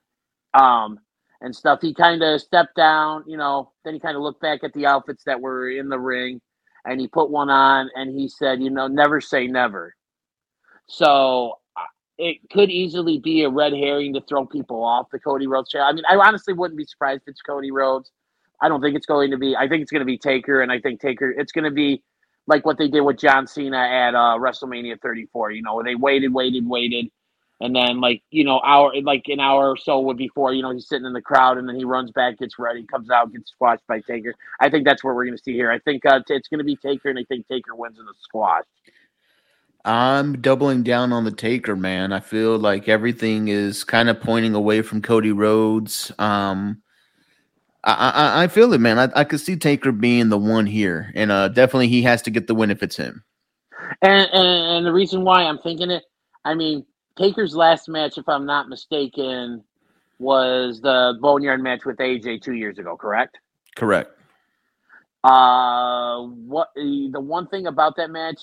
[0.53, 0.99] Um,
[1.41, 1.81] and stuff.
[1.81, 3.73] He kind of stepped down, you know.
[3.85, 6.41] Then he kind of looked back at the outfits that were in the ring,
[6.85, 9.95] and he put one on, and he said, "You know, never say never."
[10.89, 11.59] So
[12.19, 15.83] it could easily be a red herring to throw people off the Cody Rhodes chair.
[15.83, 18.11] I mean, I honestly wouldn't be surprised if it's Cody Rhodes.
[18.61, 19.57] I don't think it's going to be.
[19.57, 21.31] I think it's going to be Taker, and I think Taker.
[21.31, 22.03] It's going to be
[22.47, 25.51] like what they did with John Cena at uh, WrestleMania 34.
[25.53, 27.11] You know, they waited, waited, waited,
[27.61, 30.71] and then like you know, hour like an hour or so would before you know
[30.71, 33.51] he's sitting in the crowd, and then he runs back, gets ready, comes out, gets
[33.51, 34.35] squashed by Taker.
[34.61, 35.71] I think that's what we're going to see here.
[35.71, 38.15] I think uh, it's going to be Taker, and I think Taker wins in the
[38.21, 38.65] squash.
[39.85, 42.13] I'm doubling down on the taker, man.
[42.13, 46.11] I feel like everything is kind of pointing away from Cody Rhodes.
[46.19, 46.83] Um,
[47.85, 48.99] I, I, I feel it, man.
[48.99, 52.31] I, I could see Taker being the one here, and uh, definitely he has to
[52.31, 53.23] get the win if it's him.
[54.01, 56.05] And, and and the reason why I'm thinking it,
[56.47, 59.63] I mean, Taker's last match, if I'm not mistaken,
[60.19, 63.39] was the Boneyard match with AJ two years ago, correct?
[63.77, 64.11] Correct.
[65.23, 68.41] Uh, what the one thing about that match,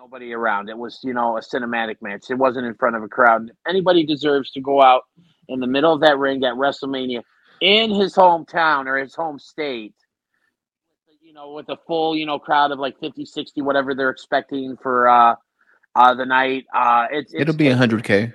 [0.00, 0.70] nobody around.
[0.70, 2.30] It was you know a cinematic match.
[2.30, 3.50] It wasn't in front of a crowd.
[3.68, 5.02] Anybody deserves to go out
[5.48, 7.22] in the middle of that ring at WrestleMania
[7.60, 9.94] in his hometown or his home state.
[11.20, 14.76] You know, with a full you know crowd of like 50, 60, whatever they're expecting
[14.82, 15.34] for uh,
[15.94, 16.64] uh the night.
[16.74, 18.32] Uh, it's, it's It'll be hundred k.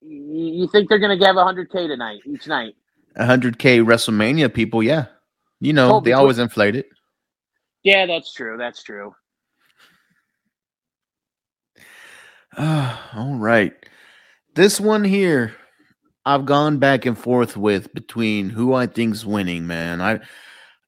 [0.00, 2.74] You you think they're gonna have hundred k tonight each night?
[3.16, 5.06] hundred k WrestleMania people, yeah.
[5.58, 6.86] You know they always inflate it.
[7.82, 8.56] Yeah, that's true.
[8.58, 9.12] That's true.
[12.56, 13.74] Ah, all right.
[14.54, 15.54] This one here,
[16.26, 20.00] I've gone back and forth with between who I think's winning, man.
[20.02, 20.20] I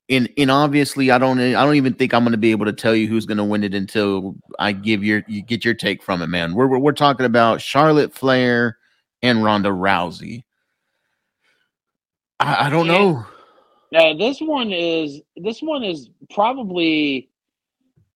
[0.09, 2.75] in in obviously I don't I don't even think I'm going to be able to
[2.75, 6.03] tell you who's going to win it until I give your you get your take
[6.03, 6.55] from it, man.
[6.55, 8.79] We're we're, we're talking about Charlotte Flair
[9.23, 10.45] and Ronda Rousey.
[12.41, 12.89] I, I don't Yeah.
[12.89, 13.27] know.
[13.91, 17.31] Yeah, this one is this one is probably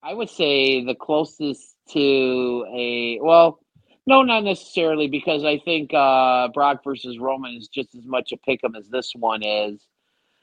[0.03, 3.59] I would say the closest to a well,
[4.05, 8.37] no, not necessarily because I think uh Brock versus Roman is just as much a
[8.37, 9.85] pick 'em as this one is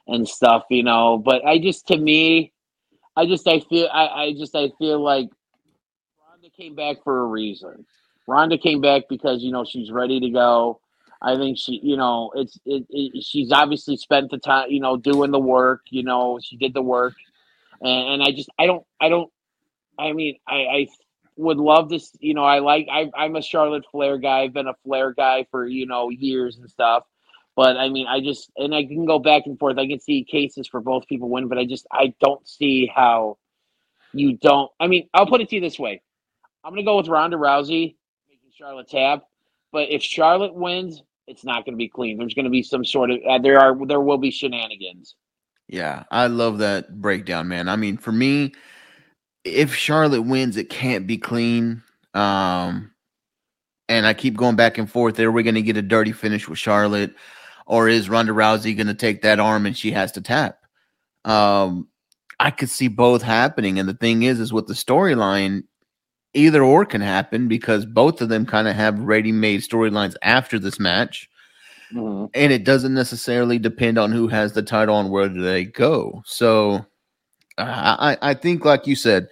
[0.07, 1.19] and stuff, you know.
[1.19, 2.53] But I just to me,
[3.17, 5.29] I just I feel I, I just I feel like
[6.29, 7.87] Ronda came back for a reason.
[8.27, 10.81] Ronda came back because you know she's ready to go.
[11.23, 13.23] I think she, you know, it's it, it.
[13.23, 15.83] She's obviously spent the time, you know, doing the work.
[15.91, 17.15] You know, she did the work,
[17.83, 19.31] and, and I just, I don't, I don't.
[19.99, 20.87] I mean, I, I
[21.41, 22.87] would love to You know, I like.
[22.91, 24.41] I, I'm a Charlotte Flair guy.
[24.43, 27.05] I've been a Flair guy for you know years and stuff.
[27.57, 29.77] But I mean, I just, and I can go back and forth.
[29.79, 33.39] I can see cases for both people win, but I just, I don't see how
[34.13, 34.71] you don't.
[34.79, 36.03] I mean, I'll put it to you this way:
[36.65, 37.97] I'm gonna go with Ronda Rousey
[38.29, 39.25] making Charlotte tap.
[39.73, 42.19] But if Charlotte wins, it's not to be clean.
[42.19, 45.15] There's to be some sort of uh, there are there will be shenanigans.
[45.69, 47.69] Yeah, I love that breakdown, man.
[47.69, 48.55] I mean, for me,
[49.45, 51.83] if Charlotte wins, it can't be clean.
[52.15, 52.93] Um,
[53.89, 55.19] and I keep going back and forth.
[55.19, 57.15] Are we going to get a dirty finish with Charlotte,
[57.67, 60.59] or is Ronda Rousey going to take that arm and she has to tap?
[61.25, 61.89] Um,
[62.39, 63.79] I could see both happening.
[63.79, 65.65] And the thing is, is with the storyline,
[66.35, 70.79] either or can happen because both of them kind of have ready-made storylines after this
[70.79, 71.29] match
[71.93, 76.23] and it doesn't necessarily depend on who has the title and where do they go.
[76.25, 76.87] So
[77.59, 79.29] I I think, like you said,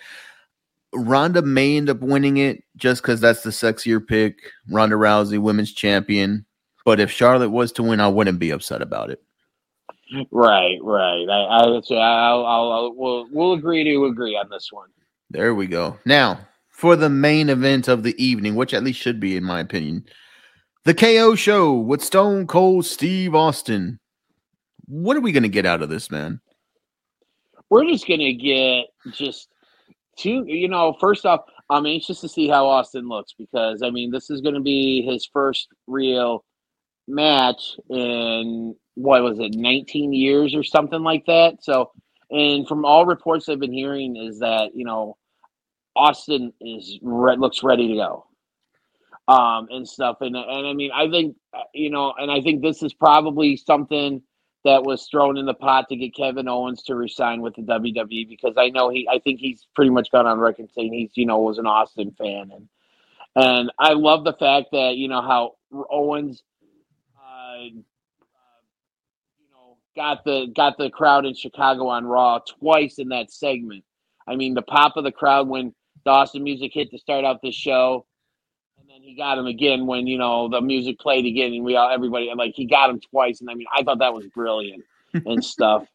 [0.94, 4.38] Ronda may end up winning it just because that's the sexier pick.
[4.70, 6.44] Ronda Rousey, women's champion.
[6.84, 9.22] But if Charlotte was to win, I wouldn't be upset about it.
[10.30, 11.26] Right, right.
[11.28, 14.88] I, I so I'll, I'll, I'll we'll we'll agree to agree on this one.
[15.30, 15.98] There we go.
[16.06, 16.40] Now,
[16.70, 20.04] for the main event of the evening, which at least should be, in my opinion.
[20.84, 24.00] The KO show with Stone Cold Steve Austin.
[24.86, 26.40] What are we going to get out of this, man?
[27.70, 29.48] We're just gonna get just
[30.16, 30.44] two.
[30.46, 31.40] You know, first off,
[31.70, 35.28] I'm anxious to see how Austin looks because I mean, this is to be his
[35.32, 36.44] first real
[37.06, 41.62] match in what was it, 19 years or something like that.
[41.62, 41.92] So,
[42.30, 45.16] and from all reports I've been hearing is that you know
[45.96, 48.26] Austin is looks ready to go,
[49.28, 50.18] um, and stuff.
[50.20, 53.56] And and I mean, I think uh, you know, and I think this is probably
[53.56, 54.22] something
[54.64, 58.28] that was thrown in the pot to get Kevin Owens to resign with the WWE
[58.28, 61.26] because I know he, I think he's pretty much gone on record saying he's you
[61.26, 62.68] know was an Austin fan and
[63.36, 65.52] and I love the fact that you know how
[65.90, 66.42] Owens.
[67.16, 67.84] Uh, you
[69.52, 73.84] know, got the got the crowd in Chicago on Raw twice in that segment.
[74.26, 77.40] I mean, the pop of the crowd when the Austin music hit to start out
[77.42, 78.06] the show,
[79.08, 82.30] he got him again when you know the music played again, and we all everybody
[82.36, 84.84] like he got him twice, and I mean, I thought that was brilliant
[85.14, 85.86] and stuff.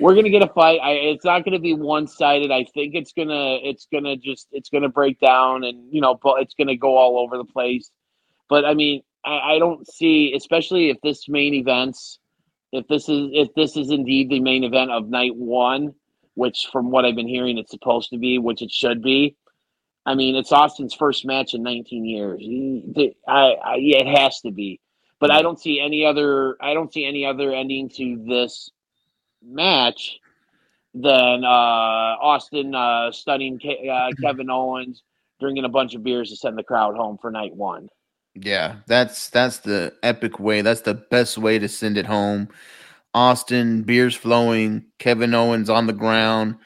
[0.00, 0.80] We're gonna get a fight.
[0.82, 2.50] I, it's not gonna be one sided.
[2.50, 6.40] I think it's gonna it's gonna just it's gonna break down, and you know, but
[6.40, 7.90] it's gonna go all over the place.
[8.48, 12.20] But I mean, I, I don't see, especially if this main events,
[12.72, 15.92] if this is if this is indeed the main event of night one,
[16.36, 19.36] which from what I've been hearing, it's supposed to be, which it should be.
[20.06, 22.40] I mean, it's Austin's first match in 19 years.
[22.40, 24.80] He- I, it has to be,
[25.18, 26.56] but I don't see any other.
[26.60, 28.70] I don't see any other ending to this
[29.42, 30.18] match
[30.94, 31.48] than uh,
[32.20, 35.02] Austin uh, stunning Ke- uh, Kevin Owens,
[35.38, 37.88] drinking a bunch of beers to send the crowd home for night one.
[38.34, 40.62] Yeah, that's that's the epic way.
[40.62, 42.48] That's the best way to send it home.
[43.12, 46.56] Austin, beers flowing, Kevin Owens on the ground,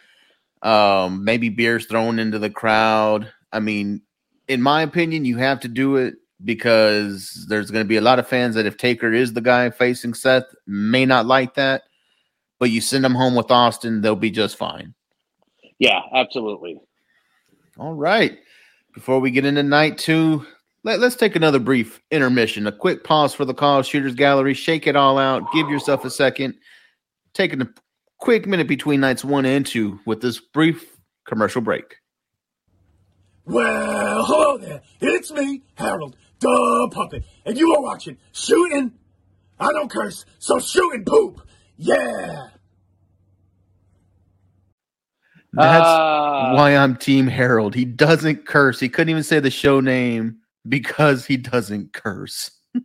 [0.65, 3.31] um, maybe beers thrown into the crowd.
[3.53, 4.03] I mean,
[4.49, 8.19] in my opinion, you have to do it because there's going to be a lot
[8.19, 11.83] of fans that if Taker is the guy facing Seth, may not like that.
[12.59, 14.95] But you send them home with Austin, they'll be just fine.
[15.79, 16.81] Yeah, absolutely.
[17.79, 18.39] All right.
[18.95, 20.47] Before we get into night two,
[20.85, 22.67] let, us take another brief intermission.
[22.67, 24.55] A quick pause for the call shooters gallery.
[24.55, 25.43] Shake it all out.
[25.53, 26.55] Give yourself a second.
[27.33, 27.69] Taking a
[28.19, 30.97] quick minute between nights one and two with this brief
[31.27, 31.97] commercial break.
[33.47, 34.83] Well, hello there.
[35.01, 38.93] It's me, Harold, the puppet, and you are watching Shooting.
[39.61, 41.43] I don't curse, so shooting poop.
[41.77, 42.49] Yeah.
[45.53, 47.75] That's Uh, why I'm Team Harold.
[47.75, 48.81] He doesn't curse.
[48.81, 50.39] He couldn't even say the show name
[50.69, 52.51] because he doesn't curse.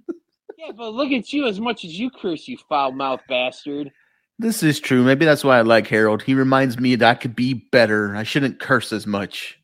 [0.58, 3.92] Yeah, but look at you as much as you curse, you foul mouth bastard.
[4.40, 5.04] This is true.
[5.04, 6.24] Maybe that's why I like Harold.
[6.24, 8.16] He reminds me that I could be better.
[8.16, 9.60] I shouldn't curse as much.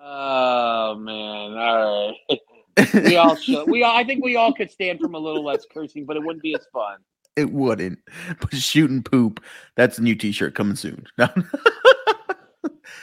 [0.00, 2.38] Oh man, all right.
[2.94, 3.68] We all should.
[3.68, 3.94] We all.
[3.94, 6.54] I think we all could stand from a little less cursing, but it wouldn't be
[6.54, 6.98] as fun.
[7.36, 7.98] It wouldn't.
[8.40, 9.42] But shooting poop,
[9.76, 11.06] that's a new t-shirt coming soon.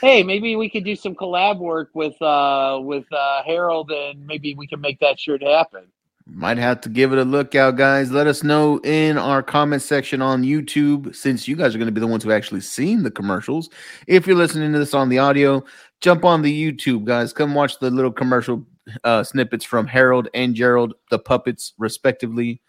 [0.00, 4.54] Hey, maybe we could do some collab work with uh with uh Harold, and maybe
[4.54, 5.86] we can make that shirt happen.
[6.30, 8.10] Might have to give it a look out, guys.
[8.10, 11.92] Let us know in our comment section on YouTube, since you guys are going to
[11.92, 13.70] be the ones who actually seen the commercials.
[14.06, 15.64] If you're listening to this on the audio,
[16.00, 17.32] jump on the YouTube, guys.
[17.32, 18.66] Come watch the little commercial
[19.04, 22.60] uh, snippets from Harold and Gerald, the puppets, respectively,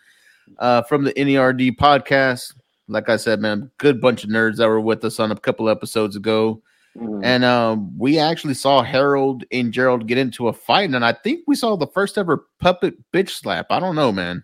[0.59, 2.55] uh, from the NERD podcast.
[2.87, 5.69] Like I said, man, good bunch of nerds that were with us on a couple
[5.69, 6.61] episodes ago.
[6.99, 7.21] Mm.
[7.23, 11.43] And um, we actually saw Harold and Gerald get into a fight, and I think
[11.47, 13.67] we saw the first ever puppet bitch slap.
[13.69, 14.43] I don't know, man.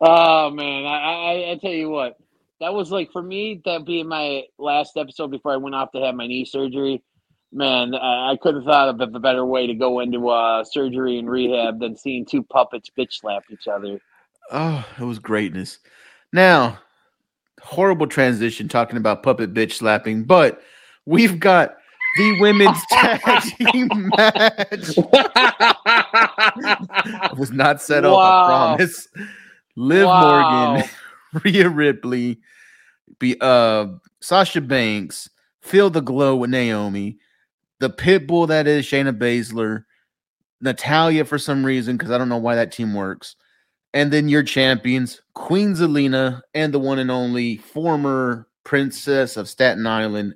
[0.00, 2.18] Oh man, I, I I tell you what,
[2.60, 6.00] that was like for me that being my last episode before I went off to
[6.00, 7.02] have my knee surgery.
[7.52, 11.18] Man, I, I couldn't have thought of a better way to go into uh, surgery
[11.18, 13.98] and rehab than seeing two puppets bitch slap each other.
[14.50, 15.78] Oh, it was greatness.
[16.32, 16.78] Now,
[17.62, 20.60] horrible transition talking about puppet bitch slapping, but
[21.06, 21.76] we've got
[22.18, 24.96] the women's tag team match.
[27.32, 28.44] It was not set up, I Wow.
[28.44, 29.08] promise.
[29.76, 30.20] Liv Wow.
[30.20, 30.84] Morgan,
[31.44, 32.38] Rhea Ripley,
[33.18, 33.86] be uh
[34.20, 35.28] Sasha Banks,
[35.62, 37.18] Feel the Glow with Naomi,
[37.80, 39.84] the pit bull that is Shayna Baszler,
[40.60, 43.36] Natalya for some reason, because I don't know why that team works.
[43.92, 49.86] And then your champions, Queen Zelina, and the one and only former princess of Staten
[49.86, 50.34] Island.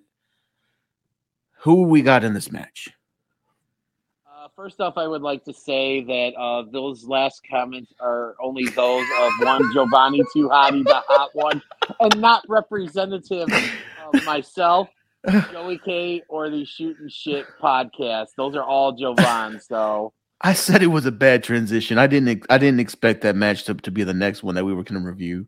[1.60, 2.88] Who we got in this match?
[4.26, 8.64] Uh, first off, I would like to say that uh, those last comments are only
[8.64, 11.60] those of one Giovanni Too Hottie, the hot one,
[12.00, 13.48] and not representative
[14.10, 14.88] of myself.
[15.52, 18.28] Joey K or the Shooting Shit podcast.
[18.38, 19.60] Those are all Jovan.
[19.60, 21.98] So I said it was a bad transition.
[21.98, 22.46] I didn't.
[22.48, 25.02] I didn't expect that match to, to be the next one that we were going
[25.02, 25.46] to review.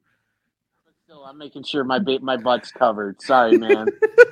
[0.84, 3.22] But still, I'm making sure my ba- my butt's covered.
[3.22, 3.88] Sorry, man.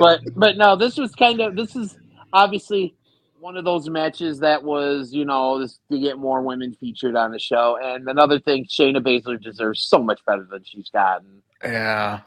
[0.00, 1.96] but but no, this was kind of this is
[2.32, 2.96] obviously
[3.38, 7.30] one of those matches that was you know this to get more women featured on
[7.30, 7.78] the show.
[7.80, 11.42] And another thing, Shayna Baszler deserves so much better than she's gotten.
[11.62, 12.20] Yeah.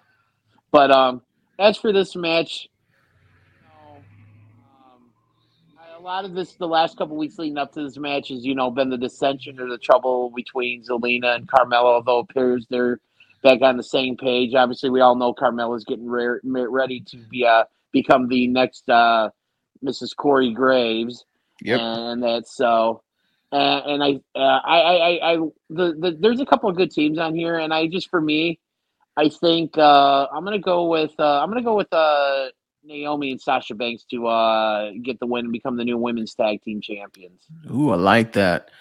[0.72, 1.24] But um,
[1.58, 2.70] as for this match,
[3.66, 5.10] um,
[5.98, 8.54] a lot of this, the last couple weeks leading up to this match, has you
[8.54, 11.96] know been the dissension or the trouble between Zelina and Carmella.
[11.96, 13.00] Although it appears they're
[13.44, 14.56] back on the same page.
[14.56, 18.90] Obviously, we all know Carmella's getting re- re- ready to be uh become the next
[18.90, 19.30] uh
[19.84, 20.16] Mrs.
[20.16, 21.26] Corey Graves
[21.62, 21.80] Yep.
[21.80, 23.04] and that's so.
[23.52, 25.36] And, and I, uh, I, I, I, I
[25.70, 28.60] the, the, there's a couple of good teams on here, and I just for me,
[29.16, 32.48] I think uh, I'm gonna go with uh, I'm gonna go with uh,
[32.84, 36.64] Naomi and Sasha Banks to uh, get the win and become the new women's tag
[36.64, 37.42] team champions.
[37.72, 38.72] Ooh, I like that.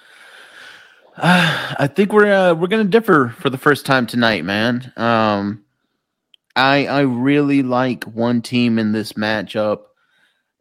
[1.16, 4.92] I think we're uh, we're gonna differ for the first time tonight, man.
[4.96, 5.64] Um,
[6.56, 9.82] I I really like one team in this matchup,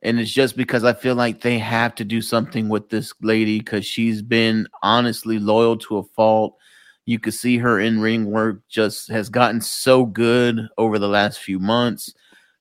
[0.02, 3.60] and it's just because I feel like they have to do something with this lady
[3.60, 6.58] because she's been honestly loyal to a fault.
[7.06, 11.40] You could see her in ring work just has gotten so good over the last
[11.40, 12.14] few months.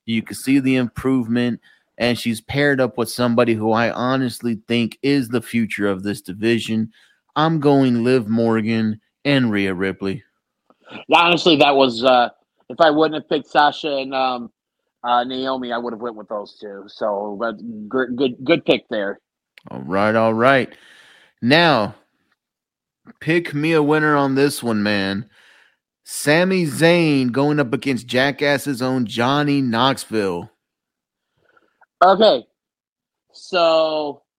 [0.06, 1.60] You could see the improvement
[1.98, 6.22] and she's paired up with somebody who I honestly think is the future of this
[6.22, 6.92] division.
[7.40, 10.22] I'm going Liv Morgan and Rhea Ripley.
[11.10, 12.28] Honestly, that was uh,
[12.68, 14.52] if I wouldn't have picked Sasha and um,
[15.02, 16.84] uh, Naomi, I would have went with those two.
[16.86, 17.54] So, but
[17.88, 19.20] good, good, good pick there.
[19.70, 20.70] All right, all right.
[21.40, 21.94] Now,
[23.20, 25.30] pick me a winner on this one, man.
[26.04, 30.50] Sami Zayn going up against Jackass's own Johnny Knoxville.
[32.04, 32.44] Okay,
[33.32, 34.29] so this is where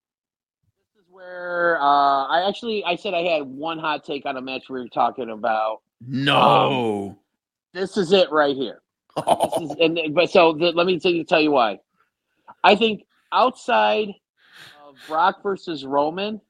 [1.42, 4.88] uh, I actually I said I had one hot take on a match we were
[4.88, 5.80] talking about.
[6.06, 7.18] No.
[7.72, 8.82] This is it right here.
[9.16, 11.78] This is, and but so the, let me tell you tell you why.
[12.64, 14.08] I think outside
[14.86, 16.40] of Brock versus Roman,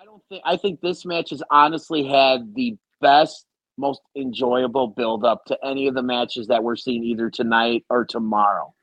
[0.00, 3.46] I don't think I think this match has honestly had the best,
[3.76, 8.04] most enjoyable build up to any of the matches that we're seeing either tonight or
[8.04, 8.74] tomorrow.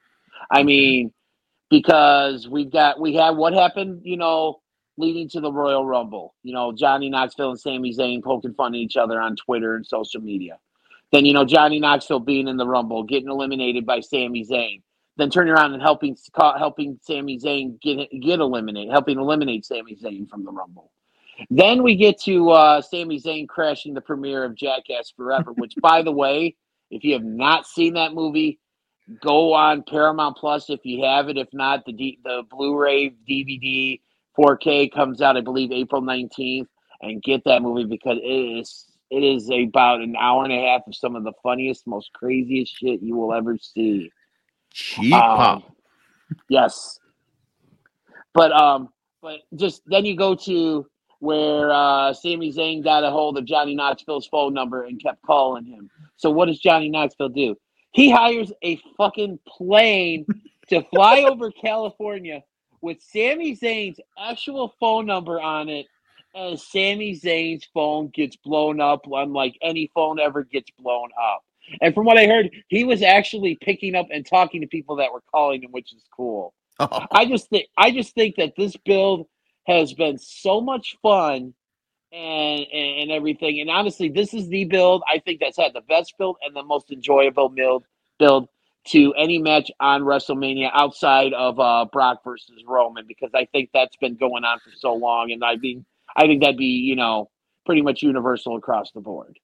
[0.49, 1.11] I mean,
[1.69, 4.60] because we've got we have what happened, you know,
[4.97, 6.35] leading to the Royal Rumble.
[6.43, 9.85] You know, Johnny Knoxville and Sami Zayn poking fun at each other on Twitter and
[9.85, 10.59] social media.
[11.11, 14.81] Then you know Johnny Knoxville being in the Rumble, getting eliminated by Sami Zayn.
[15.17, 20.29] Then turning around and helping helping Sami Zayn get get eliminated, helping eliminate Sami Zayn
[20.29, 20.91] from the Rumble.
[21.49, 26.01] Then we get to uh, Sami Zayn crashing the premiere of Jackass Forever, which, by
[26.01, 26.55] the way,
[26.89, 28.59] if you have not seen that movie,
[29.21, 31.37] go on Paramount Plus if you have it.
[31.37, 33.99] If not, the D- the Blu-ray DVD
[34.37, 36.67] 4K comes out, I believe, April 19th,
[37.01, 40.81] and get that movie because it is it is about an hour and a half
[40.87, 44.09] of some of the funniest, most craziest shit you will ever see.
[44.71, 45.75] Cheap Um, pop.
[46.49, 46.97] Yes.
[48.33, 48.89] But um,
[49.21, 50.87] but just then you go to
[51.19, 55.65] where uh, Sami Zayn got a hold of Johnny Knoxville's phone number and kept calling
[55.65, 55.89] him.
[56.15, 57.55] So what does Johnny Knoxville do?
[57.91, 60.25] He hires a fucking plane
[60.69, 62.41] to fly over California
[62.81, 65.87] with Sami Zayn's actual phone number on it,
[66.33, 71.43] and Sami Zayn's phone gets blown up unlike any phone ever gets blown up.
[71.81, 75.11] And from what I heard, he was actually picking up and talking to people that
[75.13, 76.53] were calling him, which is cool.
[76.79, 77.05] Oh.
[77.11, 79.27] I just think I just think that this build
[79.67, 81.53] has been so much fun
[82.11, 83.59] and, and and everything.
[83.59, 86.63] And honestly, this is the build I think that's had the best build and the
[86.63, 87.85] most enjoyable build
[88.17, 88.49] build
[88.87, 93.95] to any match on WrestleMania outside of uh, Brock versus Roman because I think that's
[93.97, 95.85] been going on for so long, and I mean
[96.17, 97.29] I think that'd be you know
[97.65, 99.37] pretty much universal across the board.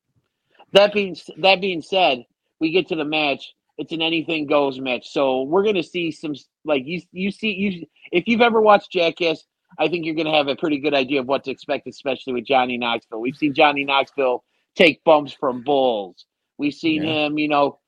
[0.73, 2.25] That being that being said,
[2.59, 3.53] we get to the match.
[3.77, 6.33] It's an anything goes match, so we're gonna see some
[6.65, 9.45] like you you see you if you've ever watched Jackass,
[9.79, 12.45] I think you're gonna have a pretty good idea of what to expect, especially with
[12.45, 13.21] Johnny Knoxville.
[13.21, 14.43] We've seen Johnny Knoxville
[14.75, 16.25] take bumps from bulls.
[16.57, 17.27] We've seen Yeah.
[17.27, 17.79] him, you know,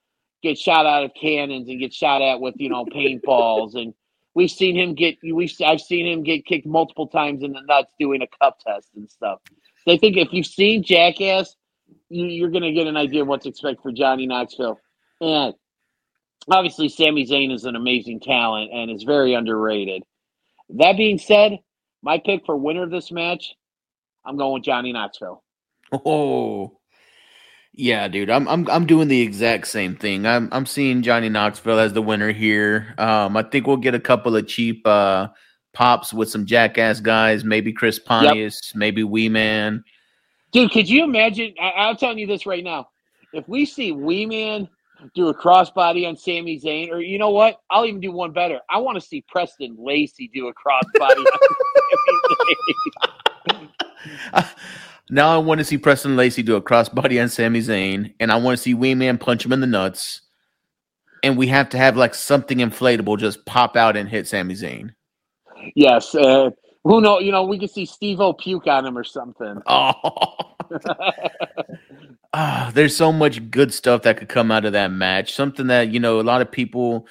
[0.42, 3.94] get shot out of cannons and get shot at with you know paintballs, and
[4.34, 7.92] we've seen him get we I've seen him get kicked multiple times in the nuts
[8.00, 9.40] doing a cup test and stuff.
[9.86, 11.56] So I think if you've seen Jackass,
[12.10, 14.80] you, you're gonna get an idea of what to expect for Johnny Knoxville,
[15.22, 15.54] and
[16.50, 20.04] obviously Sami Zayn is an amazing talent and is very underrated.
[20.70, 21.60] That being said,
[22.02, 23.56] my pick for winner of this match,
[24.26, 25.44] I'm going with Johnny Knoxville.
[25.92, 26.79] Oh,
[27.80, 30.28] Yeah, dude, I'm I'm I'm doing the exact same thing.
[30.28, 32.94] I'm I'm seeing Johnny Knoxville as the winner here.
[32.98, 35.30] Um, I think we'll get a couple of cheap uh
[35.72, 39.82] pops with some jackass guys, maybe Chris Pontius, maybe Wee Man.
[40.52, 41.54] Dude, could you imagine?
[41.58, 42.90] I, I'm telling you this right now.
[43.32, 44.68] If we see Wee Man
[45.16, 47.62] do a crossbody on Sami Zayn, or you know what?
[47.70, 48.60] I'll even do one better.
[48.70, 51.28] I want to see Preston Lacey do a crossbody on
[53.48, 53.70] Sami
[54.36, 54.50] Zayn.
[55.10, 58.36] now I want to see Preston Lacey do a crossbody on Sami Zayn, and I
[58.36, 60.22] want to see Wee Man punch him in the nuts.
[61.24, 64.92] And we have to have like something inflatable just pop out and hit Sami Zayn.
[65.76, 66.16] Yes.
[66.16, 66.52] Uh,
[66.84, 67.20] who know?
[67.20, 69.62] You know, we could see Steve O puke on him or something.
[69.68, 70.56] Oh.
[72.32, 75.34] Ah, there's so much good stuff that could come out of that match.
[75.34, 77.08] Something that, you know, a lot of people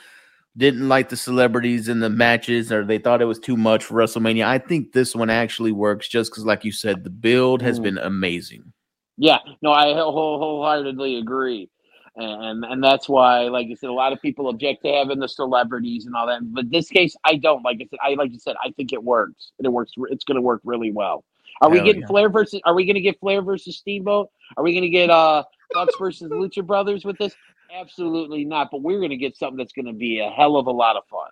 [0.58, 3.94] didn't like the celebrities in the matches or they thought it was too much for
[3.94, 4.44] WrestleMania.
[4.44, 7.82] I think this one actually works just because, like you said, the build has Mm.
[7.84, 8.72] been amazing.
[9.16, 11.70] Yeah, no, I whole- wholeheartedly agree,
[12.16, 15.28] and and that's why, like you said, a lot of people object to having the
[15.28, 16.40] celebrities and all that.
[16.52, 17.62] But this case, I don't.
[17.64, 19.52] Like I said, I like you said, I think it works.
[19.58, 19.92] And it works.
[20.10, 21.24] It's going to work really well.
[21.60, 22.06] Are we getting yeah.
[22.06, 22.60] Flair versus?
[22.64, 24.30] Are we going to get Flair versus Steamboat?
[24.56, 25.42] Are we going to get uh
[25.72, 27.34] Bucks versus Lucha Brothers with this?
[27.74, 28.70] Absolutely not.
[28.70, 30.96] But we're going to get something that's going to be a hell of a lot
[30.96, 31.30] of fun.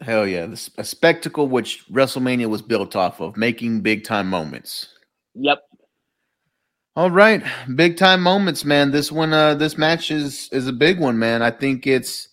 [0.00, 0.46] Hell yeah.
[0.46, 4.94] This, a spectacle which WrestleMania was built off of, making big time moments.
[5.34, 5.62] Yep.
[6.96, 7.42] All right,
[7.76, 8.90] big time moments, man.
[8.90, 11.40] This one, uh, this match is is a big one, man.
[11.40, 12.28] I think it's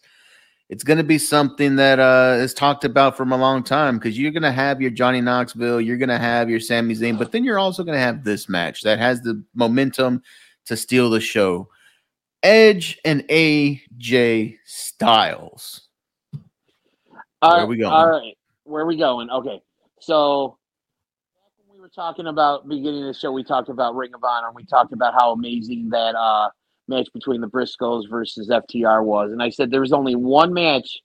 [0.70, 4.18] it's going to be something that uh is talked about from a long time because
[4.18, 7.32] you're going to have your Johnny Knoxville, you're going to have your Sami Zayn, but
[7.32, 10.24] then you're also going to have this match that has the momentum
[10.66, 11.70] to steal the show.
[12.44, 15.88] Edge and AJ Styles.
[17.42, 17.92] All Where right, we going?
[17.92, 19.30] All right, where are we going?
[19.30, 19.62] Okay,
[20.00, 20.58] so
[21.68, 24.48] when we were talking about beginning of the show, we talked about Ring of Honor,
[24.48, 26.50] and we talked about how amazing that uh,
[26.88, 31.00] match between the Briscoes versus FTR was, and I said there was only one match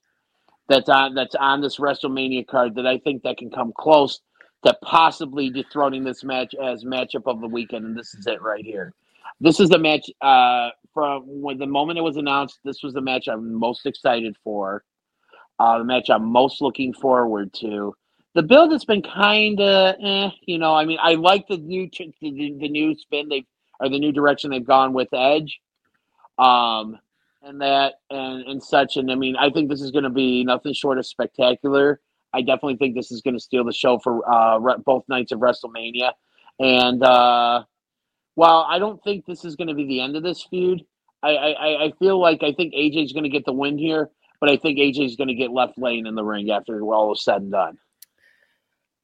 [0.69, 4.21] that's on that's on this WrestleMania card that I think that can come close
[4.65, 8.65] to possibly dethroning this match as matchup of the weekend, and this is it right
[8.65, 8.95] here.
[9.41, 12.59] This is the match uh, from when the moment it was announced.
[12.65, 14.85] This was the match I'm most excited for
[15.59, 17.95] uh, the match I'm most looking forward to.
[18.35, 20.75] The build has been kind of, eh, you know.
[20.75, 23.45] I mean, I like the new the, the new spin they
[23.79, 25.61] or the new direction they've gone with Edge,
[26.39, 26.99] um,
[27.43, 28.97] and that and and such.
[28.97, 32.01] And I mean, I think this is going to be nothing short of spectacular.
[32.33, 35.33] I definitely think this is going to steal the show for uh, re- both nights
[35.33, 36.13] of WrestleMania.
[36.59, 37.65] And uh,
[38.35, 40.83] while I don't think this is going to be the end of this feud,
[41.23, 44.11] I, I, I- feel like I think AJ is going to get the win here
[44.41, 47.13] but I think AJ is going to get left laying in the ring after all
[47.15, 47.79] is said and done.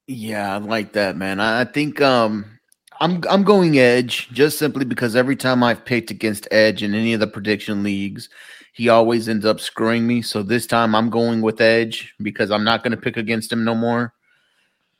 [0.06, 1.40] Yeah, I like that, man.
[1.40, 2.60] I, I think um
[3.00, 7.14] I'm I'm going Edge just simply because every time I've picked against Edge in any
[7.14, 8.28] of the prediction leagues,
[8.74, 10.22] he always ends up screwing me.
[10.22, 13.64] So this time I'm going with Edge because I'm not going to pick against him
[13.64, 14.12] no more.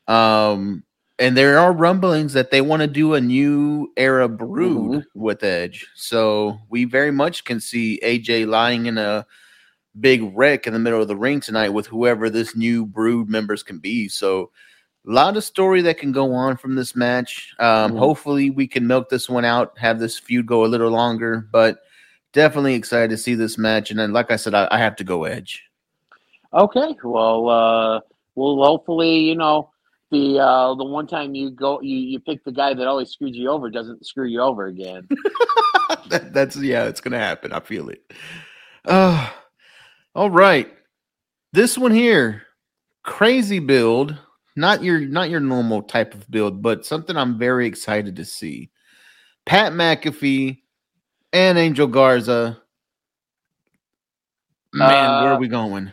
[0.09, 0.85] Um
[1.19, 5.87] and there are rumblings that they want to do a new era brood with Edge.
[5.95, 9.27] So we very much can see AJ lying in a
[10.01, 13.63] big wreck in the middle of the ring tonight with whoever this new brood members
[13.63, 14.09] can be.
[14.09, 14.51] So
[15.09, 17.55] a lot of story that can go on from this match.
[17.59, 17.99] Um, Mhm.
[17.99, 21.79] Hopefully, we can milk this one out, have this feud go a little longer, but
[22.33, 23.91] definitely excited to see this match.
[23.91, 25.65] And then, like I said, I, I have to go Edge.
[26.53, 28.01] Okay, well, uh,
[28.35, 29.71] well, hopefully, you know,
[30.11, 33.37] the uh, the one time you go, you, you pick the guy that always screws
[33.37, 35.07] you over doesn't screw you over again.
[36.09, 37.53] that, that's yeah, it's gonna happen.
[37.53, 38.03] I feel it.
[38.85, 39.29] Uh,
[40.15, 40.73] all right,
[41.53, 42.43] this one here,
[43.05, 44.17] crazy build.
[44.57, 48.71] Not your not your normal type of build, but something I'm very excited to see.
[49.47, 50.59] Pat McAfee
[51.33, 52.61] and Angel Garza.
[54.73, 55.93] Man, where Uh, are we going?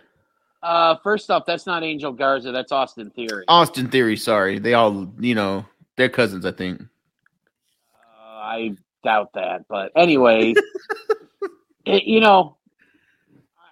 [0.66, 3.46] Uh, first off, that's not Angel Garza, that's Austin Theory.
[3.48, 4.18] Austin Theory.
[4.18, 5.64] Sorry, they all you know
[5.96, 6.44] they're cousins.
[6.44, 6.82] I think.
[6.82, 6.86] Uh,
[8.24, 8.72] I
[9.04, 10.58] doubt that, but anyways,
[11.86, 12.58] it, you know,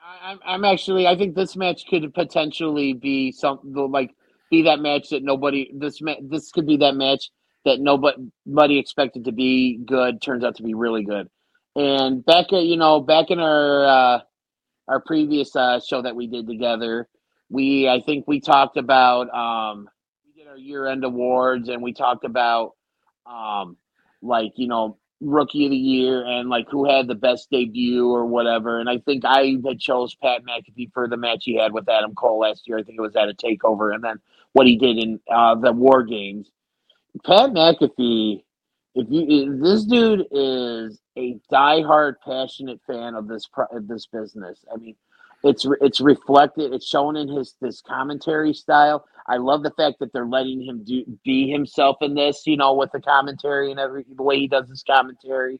[0.05, 4.13] I, I'm I'm actually I think this match could potentially be something like
[4.51, 7.31] be that match that nobody this ma- this could be that match
[7.65, 11.27] that nobody expected to be good turns out to be really good.
[11.75, 14.19] And back at you know back in our uh,
[14.87, 17.07] our previous uh, show that we did together,
[17.49, 19.89] we I think we talked about um,
[20.25, 22.71] we did our year end awards and we talked about
[23.25, 23.77] um,
[24.21, 28.25] like you know rookie of the year and like who had the best debut or
[28.25, 28.79] whatever.
[28.79, 32.13] And I think I had chose Pat McAfee for the match he had with Adam
[32.15, 32.77] Cole last year.
[32.77, 34.19] I think it was at a takeover, and then
[34.53, 36.51] what he did in uh, the War Games.
[37.25, 38.43] Pat McAfee
[38.95, 44.63] if you if this dude is a diehard, passionate fan of this of this business.
[44.71, 44.95] I mean,
[45.43, 46.73] it's it's reflected.
[46.73, 49.05] It's shown in his this commentary style.
[49.27, 52.45] I love the fact that they're letting him do be himself in this.
[52.45, 55.59] You know, with the commentary and every the way he does his commentary,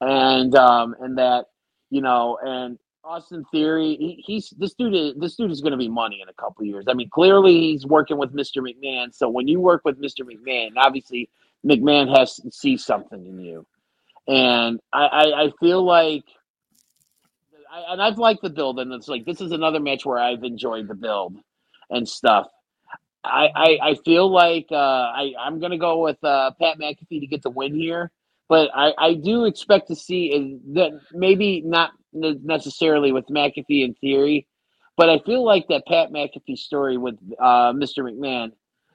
[0.00, 1.46] and um and that
[1.90, 4.94] you know and Austin Theory, he, he's this dude.
[4.94, 6.86] Is, this dude is going to be money in a couple years.
[6.88, 8.56] I mean, clearly he's working with Mr.
[8.56, 9.14] McMahon.
[9.14, 10.22] So when you work with Mr.
[10.22, 11.30] McMahon, obviously
[11.66, 13.66] McMahon has to see something in you,
[14.28, 16.24] and I, I, I feel like,
[17.70, 20.44] I, and I've liked the build, and it's like this is another match where I've
[20.44, 21.36] enjoyed the build
[21.90, 22.46] and stuff.
[23.24, 27.20] I, I, I feel like uh, I, I'm going to go with uh, Pat McAfee
[27.20, 28.12] to get the win here,
[28.48, 34.46] but I, I do expect to see that maybe not necessarily with McAfee in theory,
[34.96, 37.98] but I feel like that Pat McAfee story with uh, Mr.
[37.98, 38.52] McMahon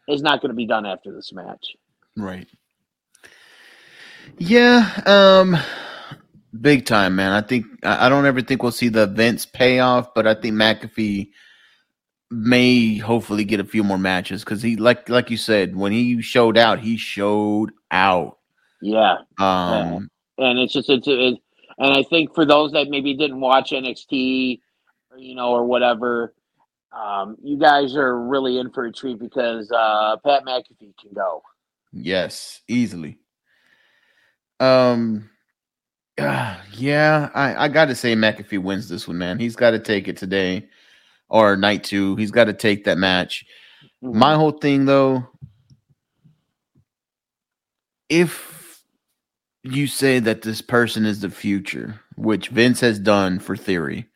[0.08, 1.76] is not going to be done after this match.
[2.18, 2.48] Right.
[4.38, 5.58] Yeah, um
[6.60, 7.32] big time, man.
[7.32, 11.30] I think I don't ever think we'll see the events payoff, but I think McAfee
[12.30, 16.22] may hopefully get a few more matches because he like like you said, when he
[16.22, 18.38] showed out, he showed out.
[18.82, 19.18] Yeah.
[19.38, 20.50] Um yeah.
[20.50, 21.38] and it's just it's it,
[21.78, 24.60] and I think for those that maybe didn't watch NXT
[25.12, 26.34] or you know or whatever,
[26.92, 31.42] um, you guys are really in for a treat because uh, Pat McAfee can go.
[31.94, 33.18] Yes, easily.
[34.62, 35.30] Um,
[36.20, 39.40] uh, yeah, I, I got to say McAfee wins this one, man.
[39.40, 40.68] He's got to take it today
[41.30, 42.16] or night two.
[42.16, 43.46] He's got to take that match.
[44.04, 44.20] Mm-hmm.
[44.20, 45.28] My whole thing, though,
[48.08, 48.84] if
[49.64, 54.08] you say that this person is the future, which Vince has done for Theory,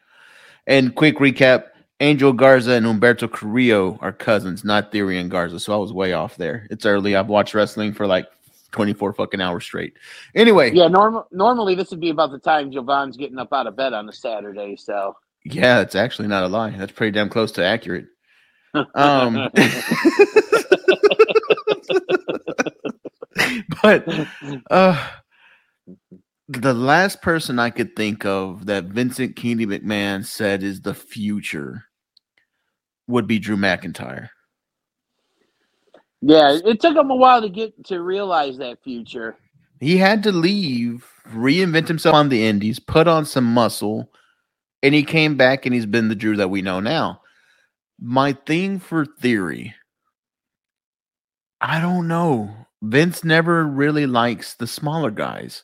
[0.68, 1.66] and quick recap
[2.02, 5.60] Angel Garza and Humberto Carrillo are cousins, not Theory and Garza.
[5.60, 6.68] So I was way off there.
[6.70, 7.16] It's early.
[7.16, 8.28] I've watched wrestling for like
[8.76, 9.94] 24 fucking hours straight.
[10.36, 10.70] Anyway.
[10.74, 13.94] Yeah, normal normally this would be about the time Jovan's getting up out of bed
[13.94, 15.16] on a Saturday, so
[15.46, 16.72] Yeah, it's actually not a lie.
[16.72, 18.08] That's pretty damn close to accurate.
[18.94, 19.36] Um
[23.82, 24.06] but
[24.70, 25.10] uh
[26.50, 31.86] the last person I could think of that Vincent Kennedy McMahon said is the future
[33.08, 34.28] would be Drew McIntyre.
[36.28, 39.38] Yeah, it took him a while to get to realize that future.
[39.80, 44.12] He had to leave, reinvent himself on the indies, put on some muscle,
[44.82, 47.22] and he came back and he's been the Drew that we know now.
[48.02, 49.76] My thing for theory,
[51.62, 52.50] I don't know.
[52.82, 55.62] Vince never really likes the smaller guys.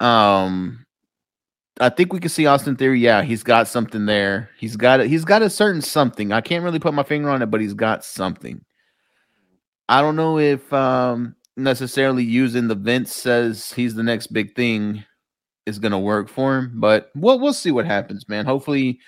[0.00, 0.86] Um,
[1.80, 2.98] I think we can see Austin Theory.
[2.98, 4.50] Yeah, he's got something there.
[4.58, 6.32] He's got a, he's got a certain something.
[6.32, 8.64] I can't really put my finger on it, but he's got something.
[9.88, 15.04] I don't know if um, necessarily using the Vince says he's the next big thing
[15.66, 18.44] is going to work for him, but we'll we'll see what happens, man.
[18.44, 19.00] Hopefully,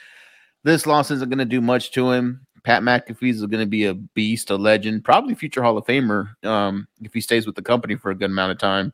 [0.63, 2.47] this loss isn't going to do much to him.
[2.65, 6.35] Pat McAfee is going to be a beast, a legend, probably future Hall of Famer
[6.45, 8.93] um, if he stays with the company for a good amount of time.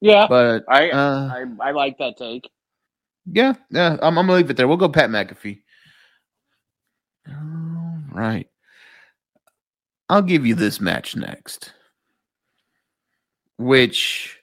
[0.00, 2.48] Yeah, but I uh, I, I like that take.
[3.30, 4.68] Yeah, yeah, I'm, I'm gonna leave it there.
[4.68, 5.60] We'll go Pat McAfee.
[7.28, 8.48] All right,
[10.10, 11.72] I'll give you this match next,
[13.56, 14.40] which,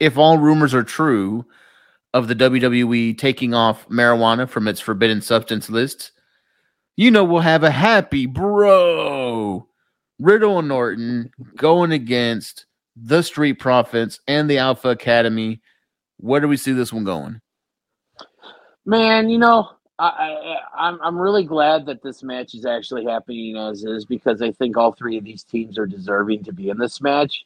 [0.00, 1.44] if all rumors are true,
[2.14, 6.12] of the WWE taking off marijuana from its forbidden substance list,
[6.96, 9.68] you know we'll have a happy bro
[10.18, 15.60] Riddle and Orton going against the Street Profits, and the Alpha Academy.
[16.18, 17.40] Where do we see this one going?
[18.86, 23.56] Man, you know, I, I, I'm I'm really glad that this match is actually happening
[23.56, 26.78] as is because I think all three of these teams are deserving to be in
[26.78, 27.44] this match.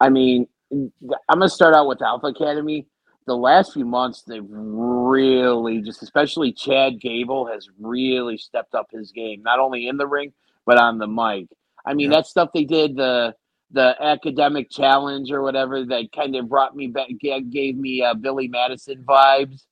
[0.00, 0.92] I mean, I'm
[1.30, 2.86] gonna start out with Alpha Academy.
[3.26, 9.10] The last few months, they've really just, especially Chad Gable, has really stepped up his
[9.10, 10.32] game, not only in the ring
[10.66, 11.46] but on the mic.
[11.86, 12.18] I mean, yeah.
[12.18, 13.34] that stuff they did the
[13.72, 18.46] the academic challenge or whatever that kind of brought me back gave me uh, billy
[18.46, 19.64] madison vibes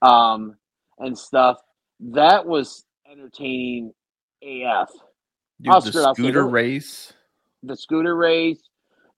[0.00, 0.54] um
[0.98, 1.58] and stuff.
[2.00, 3.92] That was entertaining
[4.42, 4.88] af
[5.60, 7.12] Dude, I'll the scooter race?
[7.62, 8.60] The scooter race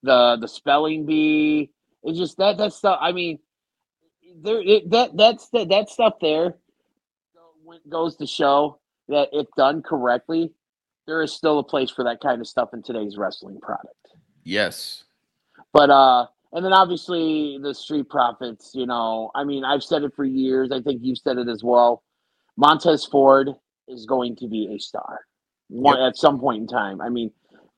[0.03, 1.70] the the spelling bee.
[2.03, 3.39] It's just that that stuff i mean
[4.41, 6.55] there it, that that's that, that stuff there
[7.89, 10.53] goes to show that if done correctly
[11.07, 13.95] there is still a place for that kind of stuff in today's wrestling product.
[14.45, 15.05] Yes.
[15.72, 20.14] But uh and then obviously the street profits, you know, I mean, I've said it
[20.14, 20.70] for years.
[20.72, 22.03] I think you've said it as well.
[22.57, 23.51] Montez Ford
[23.86, 25.20] is going to be a star
[25.68, 26.09] one, yep.
[26.09, 27.01] at some point in time.
[27.01, 27.30] I mean,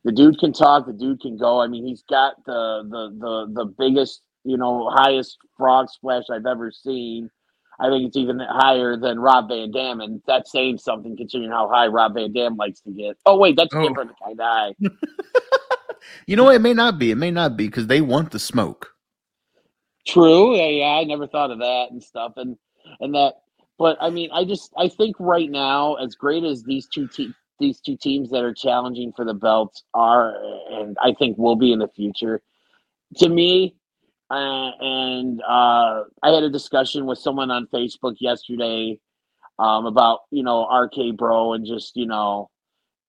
[0.04, 0.86] the dude can talk.
[0.86, 1.60] The dude can go.
[1.60, 6.46] I mean, he's got the the the the biggest, you know, highest frog splash I've
[6.46, 7.30] ever seen.
[7.78, 11.68] I think it's even higher than Rob Van Dam, and that's saying something considering how
[11.68, 13.16] high Rob Van Dam likes to get.
[13.26, 13.86] Oh wait, that's Oh.
[13.86, 14.74] different kind of high.
[16.26, 16.50] You know?
[16.50, 17.10] It may not be.
[17.10, 18.90] It may not be because they want the smoke.
[20.06, 20.56] True.
[20.56, 22.56] Yeah, yeah, I never thought of that and stuff, and
[23.00, 23.34] and that.
[23.78, 27.34] But I mean, I just I think right now, as great as these two te-
[27.58, 30.34] these two teams that are challenging for the belts are,
[30.70, 32.42] and I think will be in the future.
[33.18, 33.76] To me,
[34.30, 38.98] uh, and uh, I had a discussion with someone on Facebook yesterday
[39.58, 42.50] um, about you know RK Bro and just you know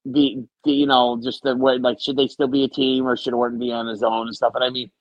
[0.06, 3.16] the, the you know just the way like should they still be a team or
[3.16, 4.54] should Orton be on his own and stuff.
[4.56, 4.91] And I mean,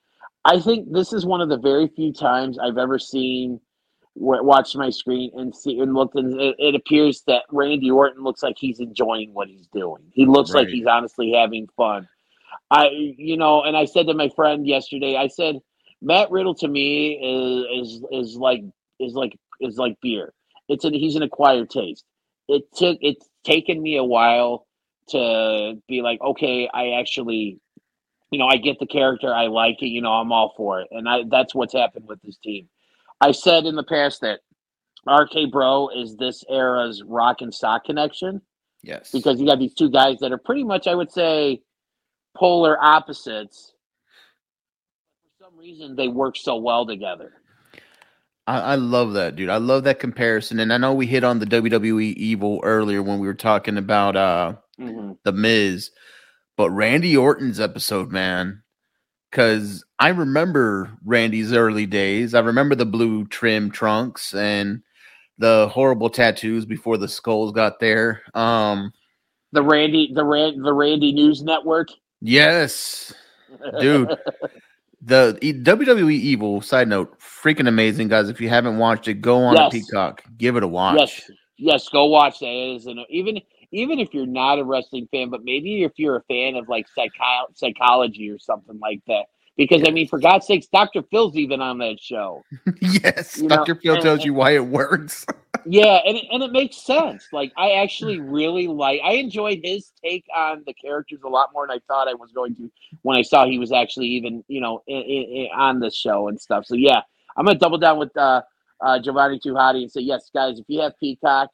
[0.45, 3.61] I think this is one of the very few times I've ever seen
[4.15, 8.43] watched my screen and see and looked and it, it appears that Randy Orton looks
[8.43, 10.03] like he's enjoying what he's doing.
[10.13, 12.09] He looks like he's honestly having fun.
[12.71, 15.57] I you know, and I said to my friend yesterday, I said
[16.03, 17.13] Matt Riddle to me
[17.73, 18.63] is is is like
[18.99, 20.33] is like is like beer.
[20.69, 22.05] It's an he's an acquired taste.
[22.49, 24.67] It took it's taken me a while
[25.11, 27.61] to be like, okay, I actually
[28.31, 30.89] you know, I get the character, I like it, you know, I'm all for it.
[30.93, 32.69] And I that's what's happened with this team.
[33.21, 34.41] I said in the past that
[35.07, 38.41] RK Bro is this era's rock and sock connection
[38.83, 39.11] Yes.
[39.13, 41.61] because you got these two guys that are pretty much, I would say,
[42.37, 43.75] polar opposites.
[45.39, 47.33] For some reason, they work so well together.
[48.47, 49.51] I, I love that, dude.
[49.51, 50.61] I love that comparison.
[50.61, 54.17] And I know we hit on the WWE evil earlier when we were talking about
[54.17, 55.91] uh hmm the Miz,
[56.57, 58.63] but Randy Orton's episode, man.
[59.33, 62.35] Cause I remember Randy's early days.
[62.35, 64.83] I remember the blue trim trunks and
[65.39, 68.23] the horrible tattoos before the skulls got there.
[68.35, 68.93] Um,
[69.53, 71.89] The Randy, the Rand, the Randy News Network,
[72.21, 73.13] yes,
[73.81, 74.17] Dude.
[75.03, 76.61] the WWE Evil.
[76.61, 78.29] Side note, freaking amazing, guys.
[78.29, 79.73] If you haven't watched it, go on Yes.
[79.73, 80.99] Peacock, give it a watch.
[80.99, 82.47] Yes, yes, go watch that.
[82.47, 83.41] It is an, even
[83.73, 86.87] even if you're not a wrestling fan, but maybe if you're a fan of like
[86.95, 89.25] psycho- psychology or something like that.
[89.57, 91.03] Because I mean, for God's sakes, Dr.
[91.11, 92.43] Phil's even on that show.
[92.81, 95.27] yes, You know, Doctor Phil and- tells you why it works.
[95.67, 97.27] Yeah, and it, and it makes sense.
[97.35, 99.03] Like I actually really like.
[99.05, 102.33] I enjoyed his take on the characters a lot more than I thought I was
[102.33, 102.71] going to
[103.03, 106.41] when I saw he was actually even you know in, in, on the show and
[106.41, 106.65] stuff.
[106.65, 107.03] So yeah,
[107.37, 108.41] I'm gonna double down with uh,
[108.81, 110.59] uh, Giovanni Too Hottie and say yes, guys.
[110.59, 111.51] If you have Peacock,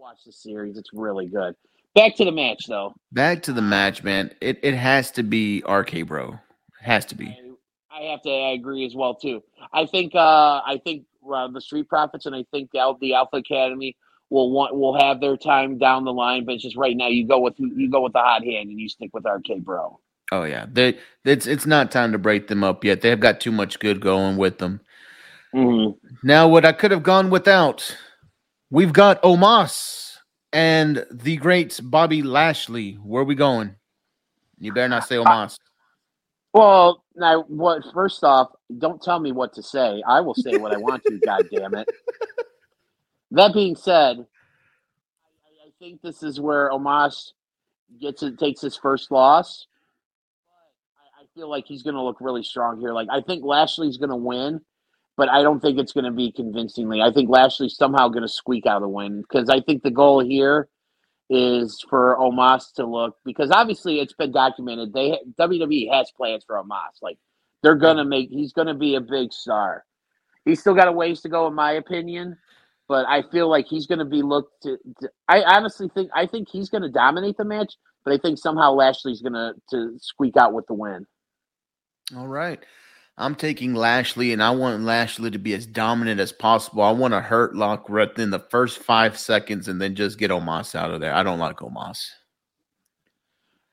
[0.00, 0.78] watch the series.
[0.78, 1.54] It's really good.
[1.94, 2.94] Back to the match though.
[3.12, 4.32] Back to the match, man.
[4.40, 6.32] It it has to be RK Bro.
[6.32, 7.26] It has to be.
[7.92, 9.42] I, I have to I agree as well too.
[9.72, 13.36] I think uh, I think uh, the Street Profits and I think the, the Alpha
[13.36, 13.96] Academy
[14.30, 17.26] will want will have their time down the line, but it's just right now you
[17.26, 20.00] go with you go with the hot hand and you stick with RK Bro.
[20.32, 23.00] Oh yeah, they it's it's not time to break them up yet.
[23.02, 24.80] They've got too much good going with them.
[25.54, 25.96] Mhm.
[26.22, 27.96] Now, what I could have gone without,
[28.70, 30.16] we've got Omos
[30.52, 32.94] and the great Bobby Lashley.
[32.94, 33.76] Where are we going?
[34.58, 35.58] You better not say uh, Omos.
[36.52, 37.82] Well, now what?
[37.94, 38.48] First off,
[38.78, 40.02] don't tell me what to say.
[40.06, 41.18] I will say what I want to.
[41.24, 41.88] God damn it.
[43.32, 47.32] That being said, I, I think this is where Omos
[48.00, 49.66] gets it, takes his first loss.
[50.98, 52.92] I, I feel like he's going to look really strong here.
[52.92, 54.60] Like I think Lashley's going to win,
[55.16, 57.02] but I don't think it's going to be convincingly.
[57.02, 60.20] I think Lashley's somehow going to squeak out a win because I think the goal
[60.20, 60.68] here
[61.28, 64.92] is for Omos to look because obviously it's been documented.
[64.92, 67.00] They WWE has plans for Omos.
[67.00, 67.18] Like
[67.62, 69.84] they're gonna make he's gonna be a big star.
[70.44, 72.36] He's still got a ways to go, in my opinion.
[72.88, 74.64] But I feel like he's going to be looked.
[74.64, 78.18] To, to- I honestly think I think he's going to dominate the match, but I
[78.18, 81.06] think somehow Lashley's going to to squeak out with the win.
[82.16, 82.58] All right.
[83.18, 86.82] I'm taking Lashley, and I want Lashley to be as dominant as possible.
[86.82, 90.30] I want to hurt Lock right in the first five seconds and then just get
[90.30, 91.12] Omos out of there.
[91.12, 92.08] I don't like Omos.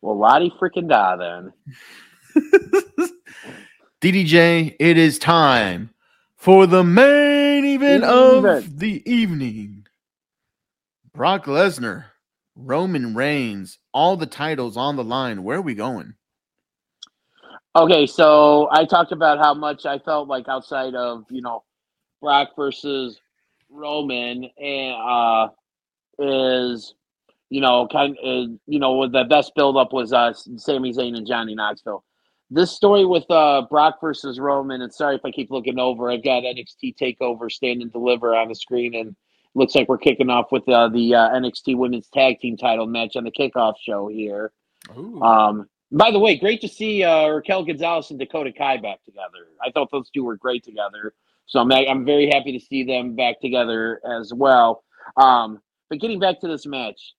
[0.01, 1.53] Well, Lottie freaking die then.
[4.01, 5.89] DDJ, it is time
[6.35, 8.79] for the main event of event.
[8.79, 9.88] the evening.
[11.13, 12.05] Brock Lesnar,
[12.55, 15.43] Roman Reigns, all the titles on the line.
[15.43, 16.13] Where are we going?
[17.78, 21.63] Okay, so I talked about how much I felt like outside of you know
[22.23, 23.21] Brock versus
[23.69, 25.49] Roman and uh
[26.17, 26.95] is
[27.51, 31.28] you know kind of you know the best build up was uh Sami Zayn and
[31.28, 32.03] Johnny Knoxville.
[32.49, 36.23] This story with uh Brock versus Roman, and sorry if I keep looking over, I've
[36.23, 39.15] got NXT Takeover Stand and Deliver on the screen, and
[39.53, 43.15] looks like we're kicking off with uh, the uh, NXT Women's Tag Team Title match
[43.15, 44.51] on the kickoff show here.
[45.21, 49.47] Um, By the way, great to see uh, Raquel Gonzalez and Dakota Kai back together.
[49.65, 51.13] I thought those two were great together.
[51.45, 54.83] So I'm, I'm very happy to see them back together as well.
[55.15, 57.13] Um, but getting back to this match,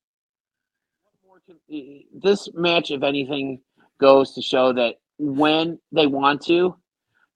[2.12, 3.60] this match, if anything,
[3.98, 6.76] goes to show that when they want to,